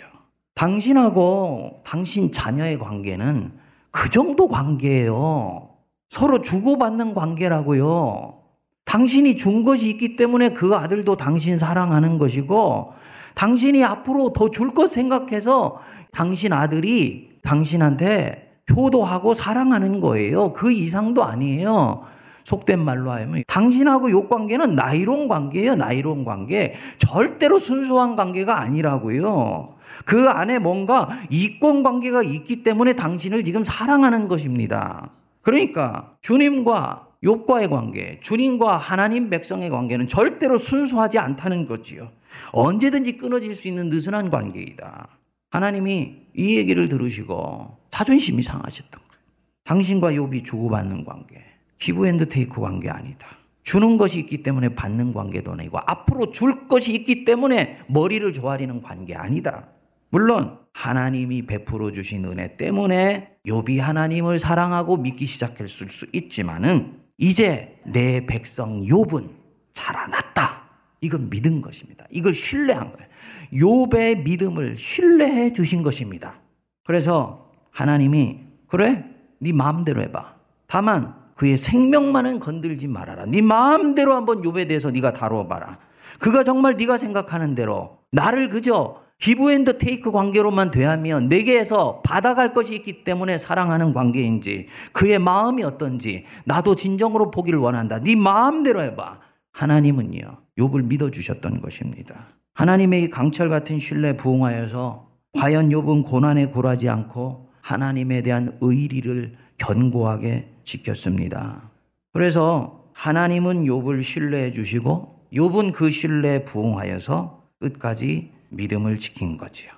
당신하고 0.54 1.80
당신 1.82 2.30
자녀의 2.30 2.78
관계는 2.78 3.52
그 3.90 4.10
정도 4.10 4.48
관계예요. 4.48 5.70
서로 6.10 6.42
주고받는 6.42 7.14
관계라고요. 7.14 8.41
당신이 8.84 9.36
준 9.36 9.64
것이 9.64 9.88
있기 9.90 10.16
때문에 10.16 10.50
그 10.50 10.74
아들도 10.74 11.16
당신 11.16 11.56
사랑하는 11.56 12.18
것이고 12.18 12.92
당신이 13.34 13.84
앞으로 13.84 14.32
더 14.32 14.50
줄 14.50 14.74
것 14.74 14.88
생각해서 14.90 15.78
당신 16.12 16.52
아들이 16.52 17.30
당신한테 17.42 18.50
효도하고 18.74 19.34
사랑하는 19.34 20.00
거예요. 20.00 20.52
그 20.52 20.70
이상도 20.72 21.24
아니에요. 21.24 22.04
속된 22.44 22.80
말로 22.80 23.12
하면 23.12 23.44
당신하고 23.46 24.10
요 24.10 24.28
관계는 24.28 24.74
나이론 24.74 25.28
관계예요. 25.28 25.76
나이론 25.76 26.24
관계. 26.24 26.74
절대로 26.98 27.58
순수한 27.58 28.16
관계가 28.16 28.60
아니라고요. 28.60 29.74
그 30.04 30.28
안에 30.28 30.58
뭔가 30.58 31.08
이권 31.30 31.82
관계가 31.82 32.22
있기 32.22 32.62
때문에 32.62 32.94
당신을 32.94 33.44
지금 33.44 33.64
사랑하는 33.64 34.28
것입니다. 34.28 35.10
그러니까 35.42 36.10
주님과 36.20 37.06
욥과의 37.24 37.68
관계, 37.68 38.18
주님과 38.20 38.76
하나님 38.76 39.30
백성의 39.30 39.70
관계는 39.70 40.08
절대로 40.08 40.58
순수하지 40.58 41.18
않다는 41.18 41.66
거지요. 41.66 42.10
언제든지 42.50 43.16
끊어질 43.16 43.54
수 43.54 43.68
있는 43.68 43.88
느슨한 43.88 44.30
관계이다. 44.30 45.08
하나님이 45.50 46.16
이 46.34 46.56
얘기를 46.56 46.88
들으시고 46.88 47.76
자존심이 47.90 48.42
상하셨던 48.42 48.90
거예요. 48.90 49.22
당신과 49.64 50.12
욥이 50.12 50.44
주고받는 50.44 51.04
관계, 51.04 51.44
give 51.78 52.08
and 52.08 52.28
take 52.28 52.60
관계 52.60 52.88
아니다. 52.88 53.28
주는 53.62 53.96
것이 53.96 54.18
있기 54.20 54.42
때문에 54.42 54.70
받는 54.70 55.12
관계도 55.12 55.52
아니고 55.52 55.78
앞으로 55.86 56.32
줄 56.32 56.66
것이 56.66 56.94
있기 56.94 57.24
때문에 57.24 57.78
머리를 57.86 58.32
조아리는 58.32 58.82
관계 58.82 59.14
아니다. 59.14 59.68
물론 60.10 60.58
하나님이 60.72 61.46
베풀어 61.46 61.92
주신 61.92 62.24
은혜 62.24 62.56
때문에 62.56 63.36
욥이 63.46 63.78
하나님을 63.78 64.38
사랑하고 64.38 64.96
믿기 64.96 65.26
시작했을 65.26 65.90
수 65.90 66.06
있지만은 66.12 67.01
이제 67.18 67.80
내 67.84 68.26
백성 68.26 68.82
욥은 68.82 69.30
자라났다. 69.72 70.62
이건 71.00 71.30
믿은 71.30 71.62
것입니다. 71.62 72.06
이걸 72.10 72.34
신뢰한 72.34 72.92
거예요. 72.92 73.08
욥의 73.52 74.22
믿음을 74.22 74.76
신뢰해 74.76 75.52
주신 75.52 75.82
것입니다. 75.82 76.40
그래서 76.84 77.50
하나님이 77.70 78.40
그래 78.68 79.04
네 79.38 79.52
마음대로 79.52 80.02
해봐. 80.02 80.36
다만 80.66 81.14
그의 81.34 81.56
생명만은 81.56 82.38
건들지 82.38 82.86
말아라. 82.86 83.26
네 83.26 83.40
마음대로 83.40 84.14
한번 84.14 84.42
욥에 84.42 84.68
대해서 84.68 84.90
네가 84.90 85.12
다뤄봐라. 85.12 85.78
그가 86.18 86.44
정말 86.44 86.76
네가 86.76 86.98
생각하는 86.98 87.54
대로 87.54 87.98
나를 88.12 88.48
그저 88.48 89.02
give 89.22 89.52
and 89.52 89.78
take 89.78 90.10
관계로만 90.10 90.72
대하면 90.72 91.28
내게서 91.28 92.00
받아갈 92.04 92.52
것이 92.52 92.74
있기 92.74 93.04
때문에 93.04 93.38
사랑하는 93.38 93.94
관계인지 93.94 94.66
그의 94.90 95.20
마음이 95.20 95.62
어떤지 95.62 96.24
나도 96.44 96.74
진정으로 96.74 97.30
보기를 97.30 97.60
원한다. 97.60 98.00
네 98.00 98.16
마음대로 98.16 98.82
해봐. 98.82 99.20
하나님은요. 99.52 100.38
욥을 100.58 100.86
믿어 100.86 101.12
주셨던 101.12 101.60
것입니다. 101.60 102.26
하나님의 102.54 103.10
강철 103.10 103.48
같은 103.48 103.78
신뢰에 103.78 104.16
부응하여서 104.16 105.08
과연 105.38 105.68
욥은 105.68 106.04
고난에 106.04 106.46
굴하지 106.46 106.88
않고 106.88 107.48
하나님에 107.60 108.22
대한 108.22 108.58
의리를 108.60 109.36
견고하게 109.56 110.48
지켰습니다. 110.64 111.70
그래서 112.12 112.86
하나님은 112.92 113.66
욥을 113.66 114.02
신뢰해 114.02 114.50
주시고 114.50 115.26
욥은 115.32 115.72
그 115.74 115.90
신뢰에 115.90 116.44
부응하여서 116.44 117.44
끝까지 117.60 118.41
믿음을 118.52 118.98
지킨 118.98 119.36
거지요. 119.36 119.72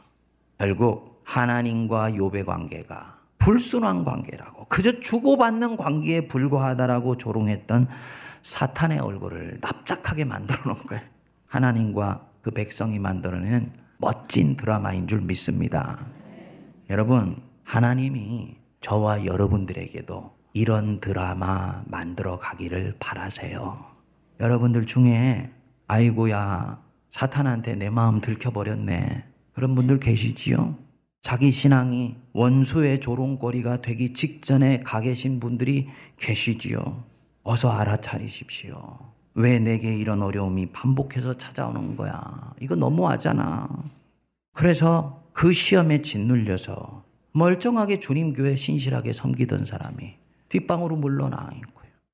결국 0.59 1.23
하나님과 1.25 2.11
욥의 2.12 2.45
관계가 2.45 3.19
불순한 3.38 4.04
관계라고 4.04 4.66
그저 4.69 5.00
주고받는 5.00 5.76
관계에 5.76 6.28
불과하다라고 6.28 7.16
조롱했던 7.19 7.88
사탄의 8.43 8.99
얼굴을 9.00 9.59
납작하게 9.61 10.25
만들어 10.25 10.62
놓은 10.64 10.75
거예요. 10.87 11.02
하나님과 11.47 12.26
그 12.43 12.50
백성이 12.50 12.99
만들어낸 12.99 13.73
멋진 13.99 14.57
드라마인 14.57 15.07
줄 15.07 15.21
믿습니다. 15.23 16.07
여러분, 16.90 17.43
하나님이 17.62 18.57
저와 18.81 19.25
여러분들에게도 19.25 20.35
이런 20.52 21.00
드라마 21.00 21.83
만들어 21.87 22.38
가기를 22.38 22.97
바라세요. 22.99 23.85
여러분들 24.40 24.87
중에 24.87 25.50
아이고야 25.87 26.83
사탄한테 27.14 27.76
내 27.76 27.90
마음 27.90 28.21
들켜버렸네. 28.21 29.23
그런 29.52 29.76
분들 29.76 30.00
계시지요? 30.00 30.76
자기 31.23 31.52
신앙이 31.52 32.16
원수의 32.33 33.00
조롱거리가 33.00 33.83
되기 33.83 34.12
직전에 34.12 34.80
가 34.80 35.00
계신 35.00 35.38
분들이 35.38 35.87
계시지요. 36.16 37.04
어서 37.44 37.71
알아차리십시오. 37.71 38.99
왜 39.35 39.61
내게 39.61 39.94
이런 39.94 40.23
어려움이 40.23 40.73
반복해서 40.73 41.35
찾아오는 41.35 41.94
거야? 41.94 42.52
이거 42.61 42.75
너무하잖아. 42.75 43.68
그래서 44.52 45.23
그 45.33 45.52
시험에 45.52 46.02
짓눌려서 46.02 47.04
멀쩡하게 47.33 48.00
주님 48.00 48.33
교회 48.33 48.56
신실하게 48.56 49.12
섬기던 49.12 49.66
사람이 49.66 50.16
뒷방으로 50.49 50.97
물러나. 50.97 51.49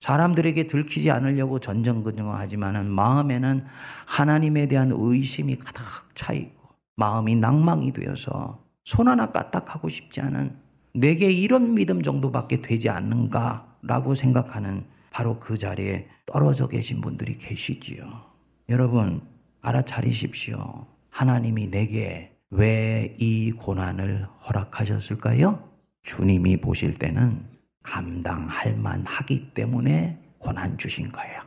사람들에게 0.00 0.66
들키지 0.66 1.11
않으려고 1.11 1.59
전전긍긍하지만은 1.61 2.90
마음에는 2.90 3.64
하나님에 4.07 4.66
대한 4.66 4.90
의심이 4.95 5.57
가득 5.57 5.83
차 6.14 6.33
있고 6.33 6.69
마음이 6.97 7.37
낭망이 7.37 7.92
되어서 7.92 8.64
손 8.85 9.09
하나 9.09 9.30
까딱하고 9.30 9.88
싶지 9.88 10.21
않은 10.21 10.57
내게 10.95 11.30
이런 11.30 11.75
믿음 11.75 12.02
정도밖에 12.02 12.62
되지 12.62 12.88
않는가라고 12.88 14.14
생각하는 14.14 14.85
바로 15.11 15.38
그 15.38 15.59
자리에 15.59 16.09
떨어져 16.26 16.66
계신 16.66 17.00
분들이 17.00 17.37
계시지요. 17.38 18.04
여러분 18.69 19.21
알아차리십시오. 19.61 20.87
하나님이 21.11 21.71
내게 21.71 22.37
왜 22.50 23.16
이 23.21 23.52
고난을 23.52 24.26
허락하셨을까요? 24.49 25.62
주님이 26.02 26.57
보실 26.57 26.95
때는 26.95 27.45
감당할 27.83 28.77
만하기 28.77 29.55
때문에 29.55 30.19
고난 30.39 30.77
주신 30.79 31.11
거예요. 31.11 31.41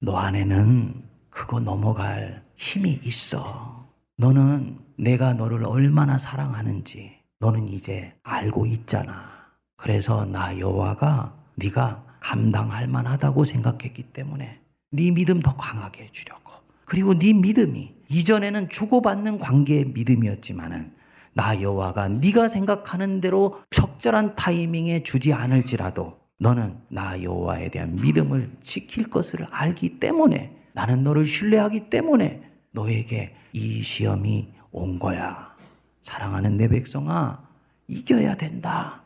너 0.00 0.16
안에는 0.16 1.02
그거 1.30 1.60
넘어갈 1.60 2.42
힘이 2.56 3.00
있어. 3.04 3.88
너는 4.16 4.78
내가 4.96 5.34
너를 5.34 5.64
얼마나 5.64 6.18
사랑하는지 6.18 7.18
너는 7.40 7.68
이제 7.68 8.14
알고 8.22 8.66
있잖아. 8.66 9.30
그래서 9.76 10.24
나 10.24 10.58
여호와가 10.58 11.34
네가 11.56 12.04
감당할 12.20 12.86
만하다고 12.86 13.44
생각했기 13.44 14.04
때문에 14.12 14.60
네 14.92 15.10
믿음 15.10 15.40
더 15.40 15.56
강하게 15.56 16.04
해주려고. 16.04 16.52
그리고 16.84 17.18
네 17.18 17.32
믿음이 17.32 17.94
이전에는 18.08 18.68
주고받는 18.68 19.38
관계의 19.38 19.86
믿음이었지만은 19.86 20.94
나 21.34 21.60
여호와가 21.60 22.08
네가 22.08 22.48
생각하는 22.48 23.20
대로 23.20 23.60
적절한 23.70 24.36
타이밍에 24.36 25.02
주지 25.02 25.32
않을지라도 25.32 26.18
너는 26.38 26.76
나 26.88 27.22
여호와에 27.22 27.70
대한 27.70 27.96
믿음을 27.96 28.50
지킬 28.62 29.08
것을 29.08 29.46
알기 29.50 30.00
때문에 30.00 30.56
나는 30.72 31.02
너를 31.02 31.26
신뢰하기 31.26 31.88
때문에 31.88 32.42
너에게 32.72 33.34
이 33.52 33.82
시험이 33.82 34.48
온 34.70 34.98
거야. 34.98 35.54
사랑하는 36.02 36.56
내 36.56 36.68
백성아, 36.68 37.38
이겨야 37.86 38.36
된다. 38.36 39.02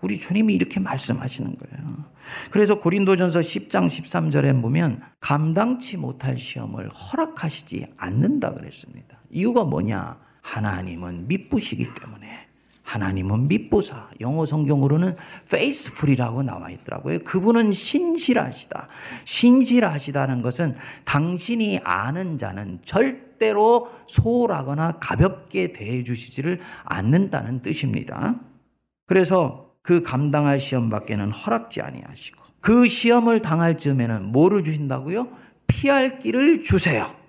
우리 0.00 0.18
주님이 0.18 0.54
이렇게 0.54 0.80
말씀하시는 0.80 1.56
거예요. 1.56 2.04
그래서 2.50 2.80
고린도전서 2.80 3.40
10장 3.40 3.86
13절에 3.86 4.60
보면 4.60 5.00
감당치 5.20 5.96
못할 5.96 6.36
시험을 6.36 6.88
허락하시지 6.88 7.86
않는다 7.96 8.54
그랬습니다. 8.54 9.18
이유가 9.30 9.64
뭐냐? 9.64 10.18
하나님은 10.42 11.28
미쁘시기 11.28 11.88
때문에 11.94 12.46
하나님은 12.82 13.48
미쁘사 13.48 14.10
영어 14.20 14.44
성경으로는 14.44 15.16
faithful이라고 15.46 16.42
나와 16.42 16.68
있더라고요. 16.70 17.20
그분은 17.20 17.72
신실하시다. 17.72 18.88
신실하시다는 19.24 20.42
것은 20.42 20.76
당신이 21.04 21.80
아는 21.84 22.38
자는 22.38 22.80
절대로 22.84 23.90
소홀하거나 24.08 24.98
가볍게 25.00 25.72
대해 25.72 26.04
주시지를 26.04 26.60
않는다는 26.84 27.62
뜻입니다. 27.62 28.34
그래서 29.06 29.72
그 29.80 30.02
감당할 30.02 30.60
시험 30.60 30.90
밖에는 30.90 31.30
허락지 31.30 31.80
아니하시고 31.80 32.42
그 32.60 32.86
시험을 32.86 33.42
당할 33.42 33.78
즈음에는 33.78 34.32
뭐를 34.32 34.62
주신다고요? 34.62 35.28
피할 35.66 36.18
길을 36.18 36.62
주세요. 36.62 37.21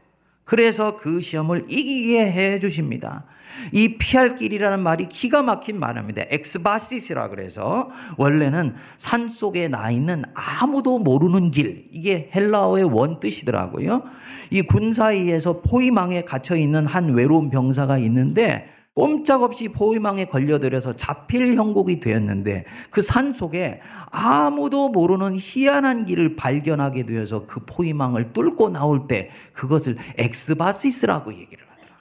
그래서 0.43 0.95
그 0.95 1.21
시험을 1.21 1.65
이기게 1.69 2.32
해 2.32 2.60
주십니다. 2.60 3.25
이 3.71 3.97
피할 3.97 4.36
길이라는 4.36 4.82
말이 4.82 5.08
기가 5.08 5.41
막힌 5.41 5.79
말입니다. 5.79 6.23
ἔκβασις라 6.30 7.30
그래서 7.29 7.89
원래는 8.17 8.73
산 8.97 9.29
속에 9.29 9.67
나 9.67 9.91
있는 9.91 10.23
아무도 10.34 10.99
모르는 10.99 11.51
길. 11.51 11.88
이게 11.91 12.29
헬라어의 12.36 12.86
원 12.86 13.19
뜻이더라고요. 13.19 14.03
이 14.49 14.62
군사위에서 14.63 15.62
포위망에 15.62 16.23
갇혀 16.23 16.56
있는 16.56 16.86
한 16.86 17.13
외로운 17.13 17.49
병사가 17.49 17.97
있는데 17.99 18.67
꼼짝없이 18.95 19.69
포위망에 19.69 20.25
걸려들어서 20.26 20.93
잡힐 20.93 21.56
형국이 21.56 21.99
되었는데 21.99 22.65
그 22.91 23.01
산 23.01 23.34
속에 23.34 23.82
아무도 24.12 24.89
모르는 24.89 25.36
희한한 25.36 26.06
길을 26.06 26.36
발견하게 26.36 27.06
되어서 27.06 27.45
그 27.47 27.60
포위망을 27.65 28.34
뚫고 28.34 28.69
나올 28.69 29.08
때 29.08 29.32
그것을 29.53 29.97
ἔκβασις라고 30.17 31.34
얘기를 31.34 31.65
하더라. 31.69 31.95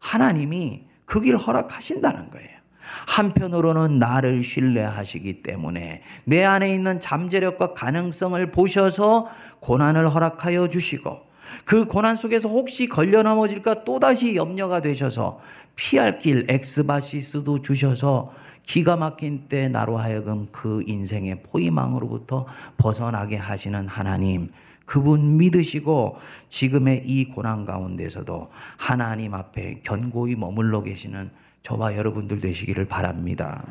하나님이 0.00 0.84
그 1.06 1.20
길 1.20 1.36
허락하신다는 1.36 2.30
거예요. 2.30 2.50
한편으로는 3.08 3.98
나를 3.98 4.42
신뢰하시기 4.42 5.42
때문에 5.42 6.02
내 6.24 6.44
안에 6.44 6.72
있는 6.72 7.00
잠재력과 7.00 7.72
가능성을 7.74 8.50
보셔서 8.52 9.28
고난을 9.60 10.08
허락하여 10.14 10.68
주시고 10.68 11.20
그 11.64 11.86
고난 11.86 12.14
속에서 12.14 12.48
혹시 12.48 12.88
걸려 12.88 13.22
넘어질까 13.22 13.84
또다시 13.84 14.36
염려가 14.36 14.80
되셔서 14.80 15.40
피할 15.76 16.18
길 16.18 16.46
엑스바시스도 16.48 17.62
주셔서 17.62 18.32
기가 18.62 18.96
막힌 18.96 19.48
때 19.48 19.68
나로 19.68 19.96
하여금 19.96 20.48
그 20.50 20.82
인생의 20.86 21.42
포위망으로부터 21.44 22.46
벗어나게 22.76 23.36
하시는 23.36 23.86
하나님 23.86 24.50
그분 24.84 25.36
믿으시고 25.36 26.16
지금의 26.48 27.02
이 27.04 27.28
고난 27.28 27.64
가운데서도 27.64 28.50
하나님 28.76 29.34
앞에 29.34 29.80
견고히 29.82 30.34
머물러 30.34 30.82
계시는 30.82 31.30
저와 31.62 31.96
여러분들 31.96 32.40
되시기를 32.40 32.86
바랍니다. 32.86 33.64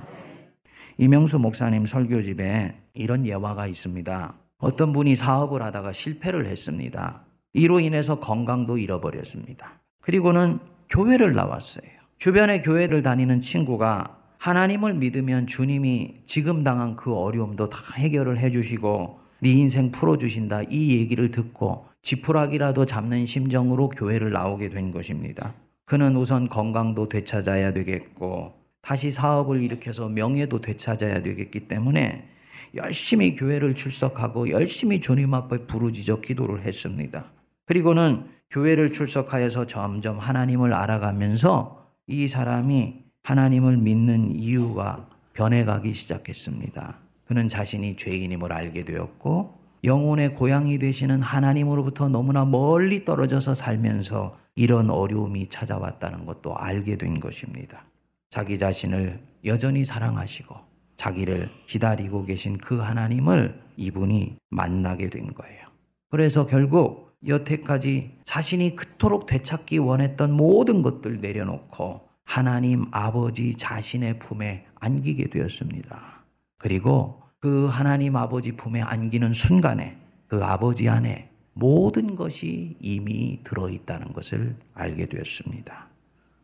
이명수 0.97 1.39
목사님 1.39 1.85
설교집에 1.85 2.75
이런 2.93 3.25
예화가 3.25 3.67
있습니다. 3.67 4.33
어떤 4.59 4.93
분이 4.93 5.15
사업을 5.15 5.61
하다가 5.61 5.91
실패를 5.93 6.45
했습니다. 6.45 7.21
이로 7.53 7.79
인해서 7.79 8.19
건강도 8.19 8.77
잃어버렸습니다. 8.77 9.79
그리고는 10.01 10.59
교회를 10.89 11.33
나왔어요. 11.33 11.94
주변에 12.17 12.61
교회를 12.61 13.03
다니는 13.03 13.41
친구가 13.41 14.17
하나님을 14.37 14.93
믿으면 14.95 15.47
주님이 15.47 16.21
지금 16.25 16.63
당한 16.63 16.95
그 16.95 17.13
어려움도 17.13 17.69
다 17.69 17.79
해결을 17.95 18.37
해주시고 18.39 19.19
네 19.39 19.51
인생 19.51 19.91
풀어주신다 19.91 20.63
이 20.69 20.97
얘기를 20.97 21.31
듣고 21.31 21.85
지푸라기라도 22.01 22.85
잡는 22.85 23.25
심정으로 23.25 23.89
교회를 23.89 24.31
나오게 24.31 24.69
된 24.69 24.91
것입니다. 24.91 25.53
그는 25.85 26.15
우선 26.15 26.47
건강도 26.47 27.09
되찾아야 27.09 27.73
되겠고 27.73 28.53
다시 28.81 29.11
사업을 29.11 29.61
일으켜서 29.61 30.07
명예도 30.09 30.61
되찾아야 30.61 31.21
되겠기 31.21 31.61
때문에 31.61 32.27
열심히 32.75 33.35
교회를 33.35 33.75
출석하고 33.75 34.49
열심히 34.49 34.99
주님 34.99 35.33
앞에 35.33 35.65
부르짖어 35.65 36.21
기도를 36.21 36.61
했습니다. 36.61 37.25
그리고는 37.65 38.25
교회를 38.51 38.91
출석하여서 38.91 39.67
점점 39.67 40.19
하나님을 40.19 40.73
알아가면서 40.73 41.84
이 42.07 42.27
사람이 42.27 43.03
하나님을 43.23 43.77
믿는 43.77 44.35
이유가 44.35 45.07
변해가기 45.33 45.93
시작했습니다. 45.93 46.99
그는 47.25 47.47
자신이 47.47 47.95
죄인임을 47.95 48.53
알게 48.53 48.85
되었고 48.85 49.57
영혼의 49.83 50.35
고향이 50.35 50.77
되시는 50.77 51.21
하나님으로부터 51.21 52.07
너무나 52.07 52.45
멀리 52.45 53.05
떨어져서 53.05 53.53
살면서 53.55 54.37
이런 54.55 54.89
어려움이 54.89 55.47
찾아왔다는 55.47 56.25
것도 56.25 56.55
알게 56.55 56.97
된 56.97 57.19
것입니다. 57.19 57.85
자기 58.29 58.57
자신을 58.57 59.19
여전히 59.43 59.83
사랑하시고 59.83 60.55
자기를 60.95 61.49
기다리고 61.65 62.25
계신 62.25 62.57
그 62.57 62.77
하나님을 62.79 63.59
이분이 63.77 64.37
만나게 64.49 65.09
된 65.09 65.33
거예요. 65.33 65.65
그래서 66.09 66.45
결국 66.45 67.04
여태까지 67.27 68.19
자신이 68.23 68.75
그토록 68.75 69.25
되찾기 69.25 69.77
원했던 69.77 70.31
모든 70.31 70.81
것들 70.81 71.21
내려놓고 71.21 72.01
하나님 72.23 72.85
아버지 72.91 73.55
자신의 73.55 74.19
품에 74.19 74.65
안기게 74.75 75.29
되었습니다. 75.29 76.23
그리고 76.57 77.21
그 77.39 77.67
하나님 77.67 78.15
아버지 78.15 78.53
품에 78.53 78.81
안기는 78.81 79.33
순간에 79.33 79.97
그 80.27 80.43
아버지 80.43 80.89
안에 80.89 81.29
모든 81.53 82.15
것이 82.15 82.75
이미 82.79 83.41
들어있다는 83.43 84.13
것을 84.13 84.57
알게 84.73 85.05
되었습니다. 85.05 85.87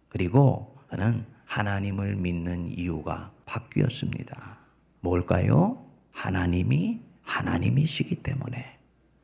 그리고 0.07 0.77
그는 0.87 1.25
하나님을 1.45 2.15
믿는 2.15 2.77
이유가 2.77 3.31
바뀌었습니다. 3.45 4.57
뭘까요? 5.01 5.85
하나님이 6.11 7.01
하나님이시기 7.23 8.15
때문에. 8.23 8.80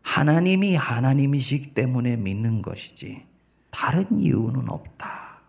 하나님이 0.07 0.75
하나님이시기 0.75 1.73
때문에 1.73 2.15
믿는 2.15 2.61
것이지 2.61 3.23
다른 3.71 4.05
이유는 4.17 4.69
없다. 4.69 5.41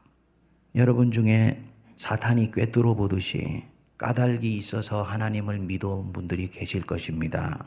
여러분 0.74 1.12
중에 1.12 1.62
사탄이 1.96 2.50
꿰뚫어 2.50 2.94
보듯이 2.94 3.62
까닭이 3.98 4.56
있어서 4.56 5.04
하나님을 5.04 5.60
믿어온 5.60 6.12
분들이 6.12 6.50
계실 6.50 6.82
것입니다. 6.82 7.66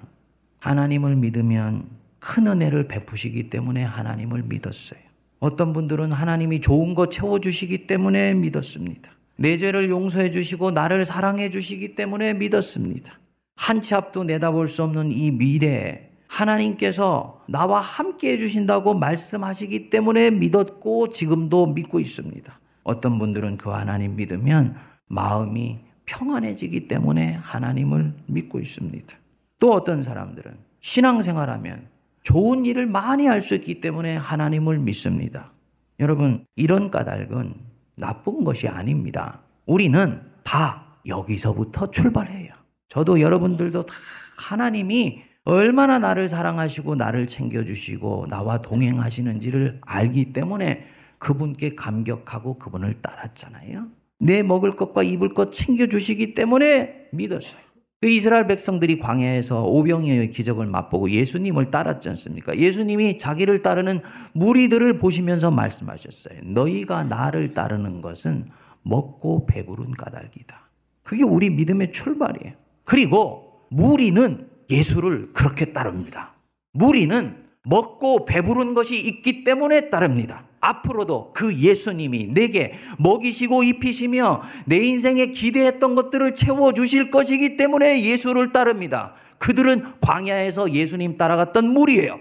하나님을 0.59 1.15
믿으면 1.15 1.87
큰 2.19 2.47
은혜를 2.47 2.89
베푸시기 2.89 3.49
때문에 3.49 3.83
하나님을 3.83 4.43
믿었어요. 4.43 4.99
어떤 5.39 5.71
분들은 5.71 6.11
하나님이 6.11 6.59
좋은 6.59 6.93
거 6.93 7.07
채워주시기 7.07 7.87
때문에 7.87 8.33
믿었습니다. 8.33 9.11
내 9.37 9.57
죄를 9.57 9.89
용서해 9.89 10.29
주시고 10.29 10.71
나를 10.71 11.05
사랑해 11.05 11.49
주시기 11.49 11.95
때문에 11.95 12.33
믿었습니다. 12.33 13.17
한 13.55 13.79
치 13.79 13.95
앞도 13.95 14.25
내다볼 14.25 14.67
수 14.67 14.83
없는 14.83 15.11
이 15.11 15.31
미래에 15.31 16.10
하나님께서 16.31 17.41
나와 17.47 17.81
함께 17.81 18.31
해주신다고 18.31 18.93
말씀하시기 18.93 19.89
때문에 19.89 20.31
믿었고 20.31 21.09
지금도 21.09 21.67
믿고 21.67 21.99
있습니다. 21.99 22.59
어떤 22.83 23.19
분들은 23.19 23.57
그 23.57 23.69
하나님 23.69 24.15
믿으면 24.15 24.75
마음이 25.07 25.79
평안해지기 26.05 26.87
때문에 26.87 27.33
하나님을 27.33 28.13
믿고 28.27 28.59
있습니다. 28.59 29.17
또 29.59 29.73
어떤 29.73 30.01
사람들은 30.01 30.57
신앙생활하면 30.79 31.87
좋은 32.23 32.65
일을 32.65 32.85
많이 32.85 33.27
할 33.27 33.41
수 33.41 33.55
있기 33.55 33.81
때문에 33.81 34.15
하나님을 34.15 34.79
믿습니다. 34.79 35.51
여러분, 35.99 36.45
이런 36.55 36.89
까닭은 36.89 37.53
나쁜 37.95 38.43
것이 38.43 38.67
아닙니다. 38.67 39.41
우리는 39.65 40.21
다 40.43 40.85
여기서부터 41.05 41.91
출발해요. 41.91 42.53
저도 42.87 43.19
여러분들도 43.19 43.85
다 43.85 43.93
하나님이 44.37 45.23
얼마나 45.43 45.97
나를 45.97 46.29
사랑하시고 46.29 46.95
나를 46.95 47.25
챙겨주시고 47.27 48.27
나와 48.29 48.61
동행하시는지를 48.61 49.81
알기 49.81 50.33
때문에 50.33 50.85
그분께 51.17 51.75
감격하고 51.75 52.59
그분을 52.59 53.01
따랐잖아요. 53.01 53.87
내 54.19 54.43
먹을 54.43 54.71
것과 54.71 55.01
입을 55.03 55.33
것 55.33 55.51
챙겨주시기 55.51 56.35
때문에 56.35 57.07
믿었어요. 57.11 57.61
그 58.01 58.07
이스라엘 58.07 58.47
백성들이 58.47 58.99
광야에서 58.99 59.63
오병이어의 59.63 60.31
기적을 60.31 60.65
맛보고 60.65 61.09
예수님을 61.11 61.69
따랐지 61.69 62.09
않습니까? 62.09 62.57
예수님이 62.57 63.19
자기를 63.19 63.61
따르는 63.61 63.99
무리들을 64.33 64.97
보시면서 64.97 65.51
말씀하셨어요. 65.51 66.39
너희가 66.45 67.03
나를 67.03 67.53
따르는 67.53 68.01
것은 68.01 68.49
먹고 68.81 69.45
배부른 69.45 69.91
까닭이다. 69.91 70.69
그게 71.03 71.23
우리 71.23 71.51
믿음의 71.51 71.91
출발이에요. 71.91 72.55
그리고 72.83 73.65
무리는 73.69 74.50
예수를 74.71 75.33
그렇게 75.33 75.73
따릅니다. 75.73 76.33
무리는 76.73 77.35
먹고 77.63 78.25
배부른 78.25 78.73
것이 78.73 78.99
있기 78.99 79.43
때문에 79.43 79.89
따릅니다. 79.89 80.45
앞으로도 80.61 81.33
그 81.33 81.55
예수님이 81.57 82.27
내게 82.27 82.73
먹이시고 82.99 83.63
입히시며 83.63 84.41
내 84.65 84.77
인생에 84.77 85.27
기대했던 85.27 85.95
것들을 85.95 86.35
채워주실 86.35 87.11
것이기 87.11 87.57
때문에 87.57 88.03
예수를 88.03 88.51
따릅니다. 88.51 89.13
그들은 89.39 89.99
광야에서 90.01 90.71
예수님 90.71 91.17
따라갔던 91.17 91.73
무리예요. 91.73 92.19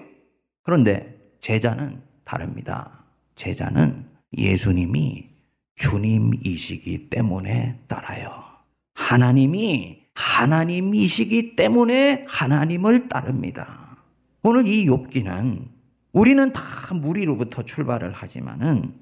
그런데 0.62 1.18
제자는 1.40 2.02
다릅니다. 2.24 3.04
제자는 3.34 4.06
예수님이 4.36 5.28
주님이시기 5.74 7.10
때문에 7.10 7.80
따라요. 7.88 8.30
하나님이 8.94 9.99
하나님이시기 10.14 11.56
때문에 11.56 12.24
하나님을 12.28 13.08
따릅니다. 13.08 13.96
오늘 14.42 14.66
이 14.66 14.86
욥기는 14.86 15.64
우리는 16.12 16.52
다 16.52 16.62
무리로부터 16.94 17.62
출발을 17.62 18.12
하지만은 18.12 18.94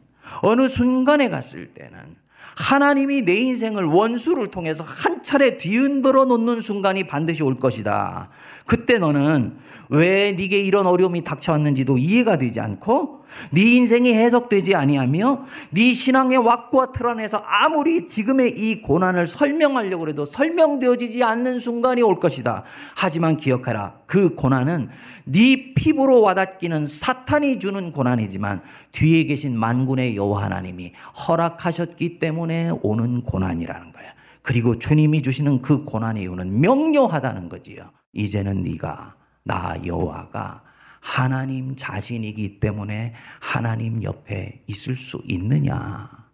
어느 0.43 0.69
순간에 0.69 1.29
갔을 1.29 1.73
때는 1.75 2.17
하나님이 2.57 3.23
내 3.23 3.37
인생을 3.37 3.85
원수를 3.85 4.49
통해서 4.49 4.83
한 4.83 5.23
차례 5.23 5.57
뒤흔들어 5.57 6.25
놓는 6.25 6.61
순간이 6.61 7.07
반드시 7.07 7.43
올 7.43 7.59
것이다. 7.59 8.31
그때 8.67 8.99
너는 8.99 9.57
왜 9.91 10.33
네게 10.33 10.61
이런 10.61 10.87
어려움이 10.87 11.23
닥쳐왔는지도 11.23 11.99
이해가 11.99 12.37
되지 12.37 12.61
않고 12.61 13.25
네 13.53 13.63
인생이 13.77 14.15
해석되지 14.15 14.75
아니하며 14.75 15.45
네 15.71 15.93
신앙의 15.93 16.39
왁구와 16.39 16.93
틀 16.93 17.09
안에서 17.09 17.39
아무리 17.39 18.07
지금의 18.07 18.55
이 18.57 18.83
고난을 18.83 19.27
설명하려고 19.27 20.09
해도 20.09 20.25
설명되어지지 20.25 21.23
않는 21.25 21.59
순간이 21.59 22.03
올 22.03 22.19
것이다. 22.21 22.65
하지만 22.97 23.37
기억하라. 23.37 23.95
그 24.07 24.35
고난은 24.35 24.89
네 25.25 25.75
피부로 25.75 26.21
와닿기는 26.21 26.87
사탄이 26.87 27.59
주는 27.59 27.93
고난이지만 27.93 28.63
뒤에 28.93 29.25
계신 29.25 29.59
만군의 29.59 30.17
여호와 30.17 30.45
하나님이 30.45 30.93
허락하셨기 31.29 32.19
때문에 32.19 32.71
오는 32.83 33.23
고난이라는 33.23 33.93
거야. 33.93 34.09
그리고 34.43 34.79
주님이 34.79 35.23
주시는 35.23 35.61
그 35.61 35.85
고난의 35.85 36.23
이유는 36.23 36.61
명료하다는 36.61 37.49
거지요. 37.49 37.91
이제는 38.15 38.63
네가 38.63 39.15
나 39.45 39.77
여호와가 39.85 40.63
하나님 41.01 41.77
자신이기 41.77 42.61
때문에 42.61 43.15
하나님 43.41 44.03
옆에 44.03 44.63
있을 44.67 44.97
수 44.97 45.21
있느냐? 45.25 46.29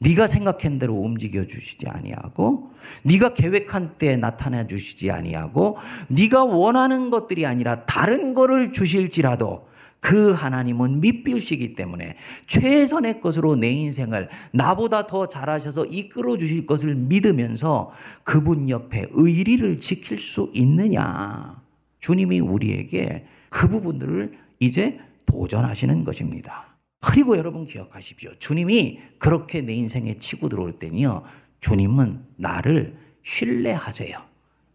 네가 0.00 0.26
생각한 0.26 0.78
대로 0.78 0.94
움직여 0.94 1.46
주시지 1.46 1.86
아니하고 1.86 2.72
네가 3.04 3.34
계획한 3.34 3.98
때에 3.98 4.16
나타나 4.16 4.66
주시지 4.66 5.10
아니하고 5.10 5.76
네가 6.08 6.44
원하는 6.44 7.10
것들이 7.10 7.44
아니라 7.44 7.84
다른 7.84 8.32
거를 8.32 8.72
주실지라도 8.72 9.68
그 10.00 10.32
하나님은 10.32 11.00
밑비우시기 11.00 11.74
때문에 11.74 12.16
최선의 12.46 13.20
것으로 13.20 13.54
내 13.56 13.70
인생을 13.70 14.30
나보다 14.52 15.06
더 15.06 15.28
잘하셔서 15.28 15.84
이끌어 15.84 16.38
주실 16.38 16.66
것을 16.66 16.94
믿으면서 16.94 17.92
그분 18.24 18.70
옆에 18.70 19.06
의리를 19.10 19.80
지킬 19.80 20.18
수 20.18 20.50
있느냐. 20.54 21.60
주님이 21.98 22.40
우리에게 22.40 23.26
그 23.50 23.68
부분들을 23.68 24.38
이제 24.60 24.98
도전하시는 25.26 26.04
것입니다. 26.04 26.76
그리고 27.00 27.36
여러분 27.36 27.66
기억하십시오. 27.66 28.34
주님이 28.38 29.00
그렇게 29.18 29.60
내 29.60 29.74
인생에 29.74 30.18
치고 30.18 30.48
들어올 30.48 30.78
때니요. 30.78 31.24
주님은 31.60 32.24
나를 32.36 32.96
신뢰하세요. 33.22 34.18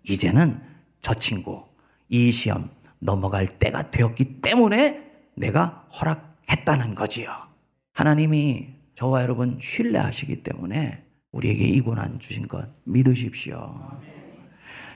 이제는 0.04 0.62
저 1.02 1.14
친구 1.16 1.64
이 2.10 2.32
시험 2.32 2.70
넘어갈 3.00 3.48
때가 3.48 3.92
되었기 3.92 4.42
때문에 4.42 5.04
내가 5.36 5.88
허락했다는 6.00 6.96
거지요. 6.96 7.32
하나님이 7.94 8.70
저와 8.96 9.24
여러분 9.24 9.58
신뢰하시기 9.62 10.44
때문에 10.44 11.04
우리에게 11.32 11.66
이 11.66 11.82
고난 11.82 12.20
주신 12.20 12.48
것 12.48 12.68
믿으십시오. 12.86 14.00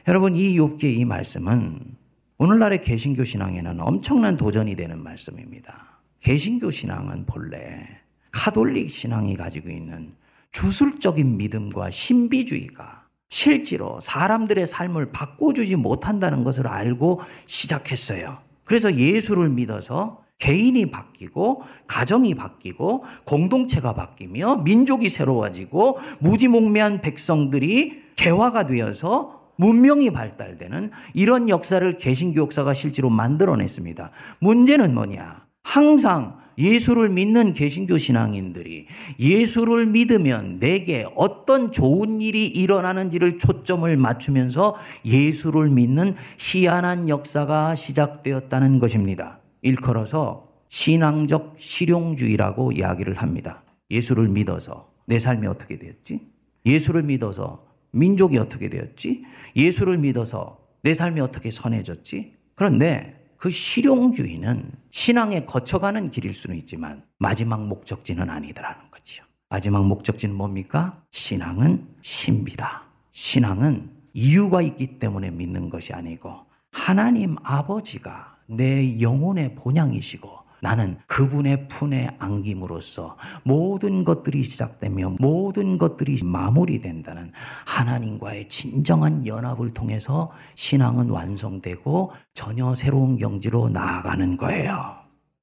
여러분 0.08 0.36
이 0.36 0.58
욥기의 0.58 0.98
이 0.98 1.06
말씀은 1.06 1.99
오늘날의 2.42 2.82
개신교 2.82 3.26
신앙에는 3.26 3.82
엄청난 3.82 4.38
도전이 4.38 4.78
되는 4.78 5.04
말씀입니다. 5.04 6.00
개신교 6.22 6.72
신앙은 6.72 7.26
본래 7.26 7.86
카톨릭 8.32 8.90
신앙이 8.90 9.36
가지고 9.36 9.70
있는 9.70 10.14
주술적인 10.54 11.36
믿음과 11.36 11.90
신비주의가 11.90 13.08
실제로 13.28 14.00
사람들의 14.00 14.66
삶을 14.66 15.12
바꿔주지 15.12 15.76
못한다는 15.76 16.46
것을 16.46 16.68
알고 16.68 17.20
시작했어요. 17.46 18.38
그래서 18.64 18.96
예수를 18.96 19.50
믿어서 19.50 20.24
개인이 20.38 20.86
바뀌고 20.92 21.64
가정이 21.88 22.36
바뀌고 22.36 23.04
공동체가 23.26 23.94
바뀌며 23.96 24.64
민족이 24.64 25.10
새로워지고 25.10 26.00
무지몽매한 26.22 27.02
백성들이 27.02 28.02
개화가 28.16 28.66
되어서 28.68 29.39
문명이 29.60 30.12
발달되는 30.12 30.92
이런 31.14 31.50
역사를 31.50 31.98
개신교 31.98 32.42
역사가 32.44 32.74
실제로 32.74 33.10
만들어냈습니다. 33.10 34.10
문제는 34.40 34.94
뭐냐? 34.94 35.46
항상 35.64 36.40
예수를 36.58 37.10
믿는 37.10 37.52
개신교 37.52 37.98
신앙인들이 37.98 38.88
예수를 39.20 39.86
믿으면 39.86 40.60
내게 40.60 41.06
어떤 41.14 41.74
좋은 41.74 42.22
일이 42.22 42.48
일어나는지를 42.48 43.38
초점을 43.38 43.96
맞추면서 43.98 44.76
예수를 45.06 45.70
믿는 45.70 46.16
희한한 46.38 47.10
역사가 47.10 47.76
시작되었다는 47.76 48.80
것입니다. 48.80 49.40
일컬어서 49.62 50.48
신앙적 50.70 51.56
실용주의라고 51.58 52.72
이야기를 52.72 53.16
합니다. 53.16 53.64
예수를 53.92 54.30
믿어서 54.30 54.90
내 55.06 55.20
삶이 55.20 55.48
어떻게 55.48 55.78
되었지? 55.78 56.22
예수를 56.66 57.04
믿어서 57.04 57.69
민족이 57.92 58.38
어떻게 58.38 58.70
되었지? 58.70 59.24
예수를 59.56 59.98
믿어서 59.98 60.60
내 60.82 60.94
삶이 60.94 61.20
어떻게 61.22 61.52
선해졌지? 61.52 62.34
그런데 62.56 63.20
그 63.38 63.50
실용주의는 63.50 64.72
신앙에 64.92 65.46
거쳐가는 65.46 66.10
길일 66.12 66.34
수는 66.34 66.58
있지만 66.58 67.04
마지막 67.18 67.66
목적지는 67.66 68.30
아니더라는 68.30 68.92
거지요. 68.92 69.24
마지막 69.50 69.86
목적지는 69.86 70.36
뭡니까? 70.36 71.02
신앙은 71.12 71.88
신비다. 72.02 72.84
신앙은 73.12 73.90
이유가 74.14 74.62
있기 74.62 75.00
때문에 75.00 75.32
믿는 75.32 75.70
것이 75.70 75.94
아니고 75.94 76.34
하나님 76.72 77.36
아버지가 77.44 78.38
내 78.48 79.00
영혼의 79.00 79.56
본향이시고 79.56 80.39
나는 80.62 80.98
그분의 81.08 81.68
품에 81.68 82.16
안김으로써 82.20 83.16
모든 83.44 84.04
것들이 84.04 84.44
시작되며 84.44 85.16
모든 85.20 85.78
것들이 85.78 86.20
마무리된다는 86.24 87.32
하나님과의 87.66 88.50
진정한 88.50 89.26
연합을 89.26 89.74
통해서 89.74 90.32
신앙은 90.56 91.10
완성되고 91.10 92.12
전혀 92.34 92.74
새로운 92.74 93.18
경지로 93.18 93.70
나아가는 93.70 94.38
거예요. 94.38 94.96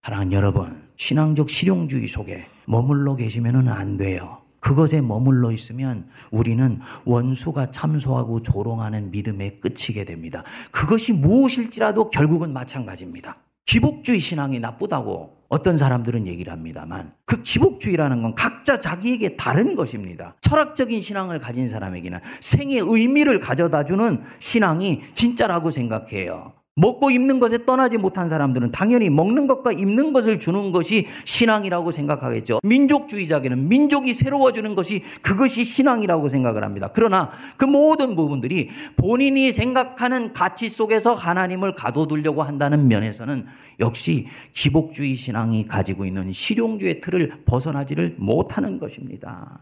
사랑하는 0.02 0.33
여러분, 0.33 0.87
신앙적 0.96 1.50
실용주의 1.50 2.07
속에 2.07 2.44
머물러 2.66 3.16
계시면 3.16 3.68
안 3.68 3.96
돼요. 3.96 4.38
그것에 4.61 5.00
머물러 5.00 5.52
있으면 5.52 6.09
우리는 6.33 6.81
원수가 7.05 7.70
참소하고 7.70 8.42
조롱하는 8.42 9.12
믿음에 9.12 9.61
끝이게 9.61 10.05
됩니다. 10.05 10.42
그것이 10.72 11.12
무엇일지라도 11.12 12.11
결국은 12.11 12.52
마찬가지입니다. 12.52 13.37
기복주의 13.66 14.20
신앙이 14.20 14.59
나쁘다고 14.61 15.37
어떤 15.48 15.76
사람들은 15.76 16.26
얘기를 16.26 16.52
합니다만 16.52 17.12
그 17.24 17.42
기복주의라는 17.42 18.22
건 18.22 18.35
각자 18.35 18.81
자기에게 18.81 19.37
다른 19.37 19.76
것입니다. 19.76 20.35
철학적인 20.40 21.02
신앙을 21.02 21.38
가진 21.38 21.68
사람에게는 21.68 22.20
생의 22.40 22.79
의미를 22.79 23.38
가져다 23.38 23.85
주는 23.85 24.22
신앙이 24.38 25.02
진짜라고 25.14 25.70
생각해요. 25.70 26.55
먹고 26.78 27.10
입는 27.10 27.40
것에 27.40 27.64
떠나지 27.64 27.96
못한 27.96 28.28
사람들은 28.28 28.70
당연히 28.70 29.08
먹는 29.08 29.46
것과 29.46 29.72
입는 29.72 30.12
것을 30.12 30.38
주는 30.38 30.72
것이 30.72 31.06
신앙이라고 31.24 31.90
생각하겠죠. 31.90 32.60
민족주의자에게는 32.62 33.68
민족이 33.68 34.12
새로워지는 34.12 34.74
것이 34.74 35.02
그것이 35.22 35.64
신앙이라고 35.64 36.28
생각을 36.28 36.62
합니다. 36.62 36.90
그러나 36.92 37.30
그 37.56 37.64
모든 37.64 38.14
부분들이 38.14 38.68
본인이 38.98 39.52
생각하는 39.52 40.34
가치 40.34 40.68
속에서 40.68 41.14
하나님을 41.14 41.74
가둬두려고 41.74 42.42
한다는 42.42 42.88
면에서는 42.88 43.46
역시 43.80 44.26
기복주의 44.52 45.14
신앙이 45.14 45.66
가지고 45.66 46.04
있는 46.04 46.30
실용주의 46.30 47.00
틀을 47.00 47.44
벗어나지를 47.46 48.16
못하는 48.18 48.78
것입니다. 48.78 49.60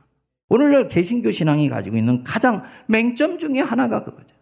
오늘날 0.49 0.89
개신교 0.89 1.31
신앙이 1.31 1.69
가지고 1.69 1.97
있는 1.97 2.25
가장 2.25 2.65
맹점 2.89 3.39
중에 3.39 3.61
하나가 3.61 4.03
그거죠. 4.03 4.34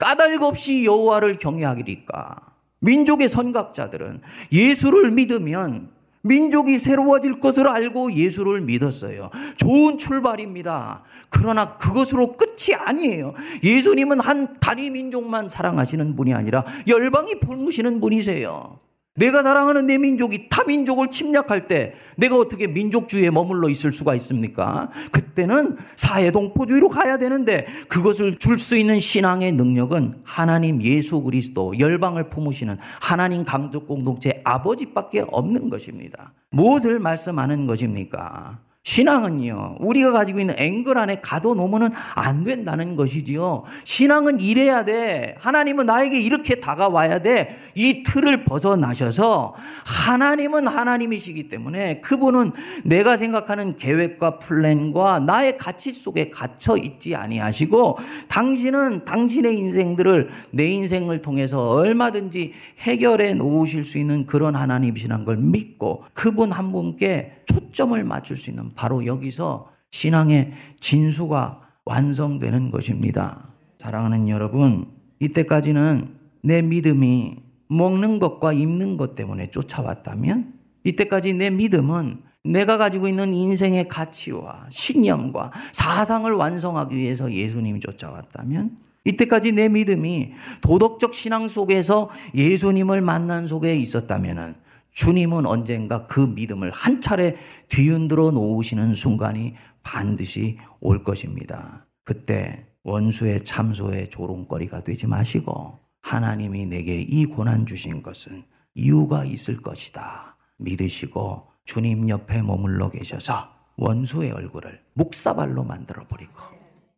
까닭 0.00 0.42
없이 0.42 0.84
여호와를 0.84 1.36
경외하리까. 1.36 2.36
민족의 2.80 3.28
선각자들은 3.28 4.22
예수를 4.50 5.10
믿으면 5.10 5.90
민족이 6.22 6.78
새로워질 6.78 7.40
것을 7.40 7.68
알고 7.68 8.12
예수를 8.12 8.62
믿었어요. 8.62 9.30
좋은 9.56 9.98
출발입니다. 9.98 11.02
그러나 11.28 11.76
그것으로 11.76 12.36
끝이 12.36 12.74
아니에요. 12.74 13.34
예수님은 13.62 14.20
한 14.20 14.58
단위 14.60 14.90
민족만 14.90 15.48
사랑하시는 15.48 16.16
분이 16.16 16.34
아니라 16.34 16.64
열방이 16.86 17.40
품으시는 17.40 18.00
분이세요. 18.00 18.80
내가 19.20 19.42
사랑하는 19.42 19.86
내 19.86 19.98
민족이 19.98 20.48
타 20.48 20.64
민족을 20.64 21.10
침략할 21.10 21.68
때 21.68 21.92
내가 22.16 22.36
어떻게 22.36 22.66
민족주의에 22.66 23.30
머물러 23.30 23.68
있을 23.68 23.92
수가 23.92 24.14
있습니까? 24.14 24.90
그때는 25.12 25.76
사회 25.96 26.30
동포주의로 26.30 26.88
가야 26.88 27.18
되는데 27.18 27.66
그것을 27.88 28.38
줄 28.38 28.58
수 28.58 28.76
있는 28.76 29.00
신앙의 29.00 29.52
능력은 29.52 30.20
하나님 30.22 30.82
예수 30.82 31.22
그리스도 31.22 31.78
열방을 31.78 32.28
품으시는 32.28 32.76
하나님 33.00 33.44
강적 33.44 33.86
공동체 33.86 34.42
아버지밖에 34.44 35.24
없는 35.30 35.70
것입니다. 35.70 36.32
무엇을 36.50 36.98
말씀하는 36.98 37.66
것입니까? 37.66 38.58
신앙은요, 38.82 39.76
우리가 39.78 40.10
가지고 40.10 40.40
있는 40.40 40.54
앵글 40.56 40.96
안에 40.96 41.20
가둬놓으면 41.20 41.92
안 42.14 42.44
된다는 42.44 42.96
것이지요. 42.96 43.64
신앙은 43.84 44.40
이래야 44.40 44.86
돼. 44.86 45.36
하나님은 45.38 45.84
나에게 45.84 46.18
이렇게 46.18 46.60
다가와야 46.60 47.18
돼. 47.20 47.58
이 47.74 48.02
틀을 48.02 48.44
벗어나셔서 48.44 49.54
하나님은 49.84 50.66
하나님이시기 50.66 51.48
때문에 51.50 52.00
그분은 52.00 52.52
내가 52.84 53.18
생각하는 53.18 53.76
계획과 53.76 54.38
플랜과 54.38 55.20
나의 55.20 55.58
가치 55.58 55.92
속에 55.92 56.30
갇혀 56.30 56.76
있지 56.78 57.14
아니하시고 57.14 57.98
당신은 58.28 59.04
당신의 59.04 59.58
인생들을 59.58 60.30
내 60.52 60.66
인생을 60.68 61.20
통해서 61.20 61.70
얼마든지 61.70 62.54
해결해 62.80 63.34
놓으실 63.34 63.84
수 63.84 63.98
있는 63.98 64.26
그런 64.26 64.56
하나님이시라는 64.56 65.24
걸 65.26 65.36
믿고 65.36 66.04
그분 66.14 66.50
한 66.50 66.72
분께 66.72 67.32
초점을 67.46 68.02
맞출 68.04 68.36
수 68.36 68.50
있는 68.50 68.69
바로 68.74 69.06
여기서 69.06 69.70
신앙의 69.90 70.52
진수가 70.80 71.60
완성되는 71.84 72.70
것입니다. 72.70 73.48
사랑하는 73.78 74.28
여러분, 74.28 74.86
이때까지는 75.20 76.14
내 76.42 76.62
믿음이 76.62 77.36
먹는 77.68 78.18
것과 78.18 78.52
입는 78.52 78.96
것 78.96 79.14
때문에 79.14 79.50
쫓아왔다면 79.50 80.54
이때까지 80.84 81.34
내 81.34 81.50
믿음은 81.50 82.22
내가 82.42 82.78
가지고 82.78 83.06
있는 83.06 83.34
인생의 83.34 83.88
가치와 83.88 84.66
신념과 84.70 85.52
사상을 85.72 86.30
완성하기 86.32 86.96
위해서 86.96 87.32
예수님이 87.32 87.80
쫓아왔다면 87.80 88.78
이때까지 89.04 89.52
내 89.52 89.68
믿음이 89.68 90.32
도덕적 90.62 91.14
신앙 91.14 91.48
속에서 91.48 92.10
예수님을 92.34 93.00
만난 93.02 93.46
속에 93.46 93.76
있었다면은 93.76 94.54
주님은 94.92 95.46
언젠가 95.46 96.06
그 96.06 96.20
믿음을 96.20 96.70
한 96.70 97.00
차례 97.00 97.36
뒤흔들어 97.68 98.30
놓으시는 98.30 98.94
순간이 98.94 99.54
반드시 99.82 100.58
올 100.80 101.04
것입니다. 101.04 101.86
그때 102.04 102.66
원수의 102.82 103.44
참소의 103.44 104.10
조롱거리가 104.10 104.84
되지 104.84 105.06
마시고 105.06 105.78
하나님이 106.02 106.66
내게 106.66 107.00
이 107.00 107.26
고난 107.26 107.66
주신 107.66 108.02
것은 108.02 108.44
이유가 108.74 109.24
있을 109.24 109.60
것이다. 109.60 110.36
믿으시고 110.58 111.48
주님 111.64 112.08
옆에 112.08 112.42
머물러 112.42 112.90
계셔서 112.90 113.50
원수의 113.76 114.32
얼굴을 114.32 114.82
묵사발로 114.94 115.64
만들어 115.64 116.06
버리고 116.06 116.32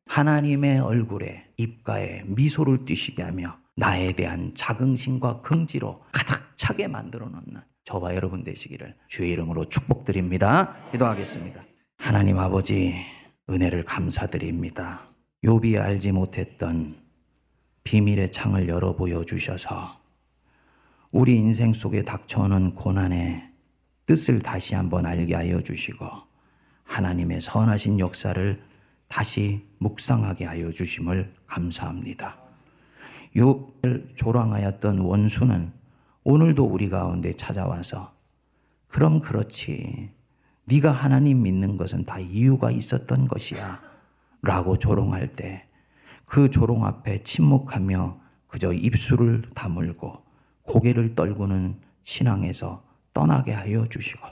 하나님의 0.07 0.81
얼굴에 0.81 1.47
입가에 1.57 2.23
미소를 2.27 2.85
띠시게 2.85 3.23
하며 3.23 3.59
나에 3.77 4.13
대한 4.13 4.53
자긍심과 4.55 5.43
긍지로 5.43 6.03
가득 6.13 6.43
차게 6.57 6.89
만들어 6.89 7.27
놓는 7.27 7.63
저와 7.85 8.15
여러분 8.15 8.45
되시기를 8.45 8.95
주의 9.09 9.33
이름으로 9.33 9.69
축복드립니다. 9.69 10.77
기도하겠습니다. 10.93 11.63
하나님 11.99 12.39
아버지 12.39 12.95
은혜를 13.51 13.85
감사드립니다. 13.85 15.03
욥이 15.45 15.81
알지 15.81 16.13
못했던 16.13 16.95
비밀의 17.85 18.31
창을 18.31 18.69
열어 18.69 18.95
보여 18.95 19.25
주셔서 19.25 20.01
우리 21.11 21.37
인생 21.37 21.73
속에 21.73 22.05
닥쳐오는 22.05 22.75
고난의 22.75 23.51
뜻을 24.07 24.41
다시 24.41 24.75
한번 24.75 25.05
알게 25.05 25.35
하여 25.35 25.61
주시고 25.61 26.07
하나님의 26.85 27.41
선하신 27.41 27.99
역사를 27.99 28.63
다시 29.09 29.67
묵상하게 29.79 30.45
하여 30.45 30.71
주심을 30.73 31.35
감사합니다. 31.47 32.39
욥을 33.37 34.17
조랑하였던 34.17 34.99
원수는 35.01 35.73
오늘도 36.25 36.65
우리 36.65 36.89
가운데 36.89 37.33
찾아와서 37.33 38.15
그럼 38.89 39.21
그렇지. 39.21 40.11
네가 40.67 40.93
하나님 40.93 41.43
믿는 41.43 41.77
것은 41.77 42.05
다 42.05 42.19
이유가 42.19 42.71
있었던 42.71 43.27
것이야. 43.27 43.81
라고 44.43 44.79
조롱할 44.79 45.35
때 45.35 45.73
그 46.33 46.49
조롱 46.51 46.87
앞에 46.87 47.23
침묵하며 47.25 48.19
그저 48.47 48.73
입술을 48.73 49.43
다물고 49.55 50.15
고개를 50.63 51.15
떨구는 51.15 51.77
신앙에서 52.05 52.83
떠나게 53.13 53.53
하여 53.53 53.85
주시고 53.87 54.27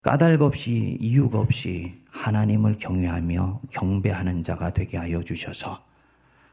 까닭 0.00 0.40
없이 0.40 0.96
이유가 0.98 1.40
없이 1.40 2.02
하나님을 2.08 2.78
경외하며 2.78 3.60
경배하는 3.70 4.42
자가 4.42 4.70
되게 4.70 4.96
하여 4.96 5.22
주셔서 5.22 5.84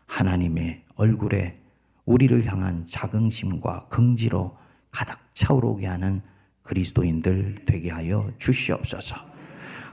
하나님의 0.07 0.83
얼굴에 0.95 1.57
우리를 2.03 2.45
향한 2.45 2.85
자긍심과 2.89 3.87
긍지로 3.87 4.57
가득 4.91 5.17
차오르게 5.33 5.87
하는 5.87 6.21
그리스도인들 6.63 7.63
되게 7.65 7.89
하여 7.89 8.31
주시옵소서. 8.37 9.15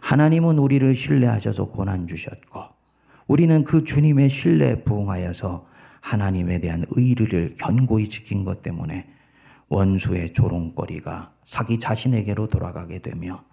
하나님은 0.01 0.59
우리를 0.59 0.95
신뢰하셔서 0.95 1.67
고난 1.67 2.07
주셨고 2.07 2.65
우리는 3.27 3.65
그 3.65 3.85
주님의 3.85 4.29
신뢰에 4.29 4.85
부응하여서 4.85 5.67
하나님에 6.01 6.61
대한 6.61 6.85
의리를 6.91 7.57
견고히 7.59 8.09
지킨 8.09 8.45
것 8.45 8.63
때문에 8.63 9.09
원수의 9.69 10.33
조롱거리가 10.33 11.33
자기 11.45 11.79
자신에게로 11.79 12.49
돌아가게 12.49 13.01
되며 13.01 13.45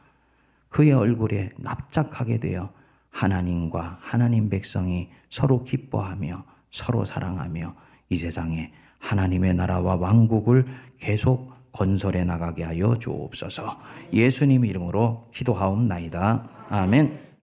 그의 0.70 0.94
얼굴에 0.94 1.52
납작하게 1.58 2.40
되어 2.40 2.72
하나님과 3.10 4.00
하나님 4.02 4.50
백성이 4.50 5.10
서로 5.30 5.64
기뻐하며 5.64 6.44
서로 6.72 7.06
사랑하며 7.06 7.76
이 8.10 8.16
세상에 8.16 8.72
하나님의 9.00 9.54
나라와 9.54 9.96
왕국을 9.96 10.66
계속 11.00 11.54
건설해 11.72 12.24
나가게 12.24 12.64
하여 12.64 12.96
주옵소서. 12.98 13.78
예수님 14.14 14.66
이름으로 14.66 15.26
기도하옵나이다. 15.34 16.44
아멘. 16.70 17.26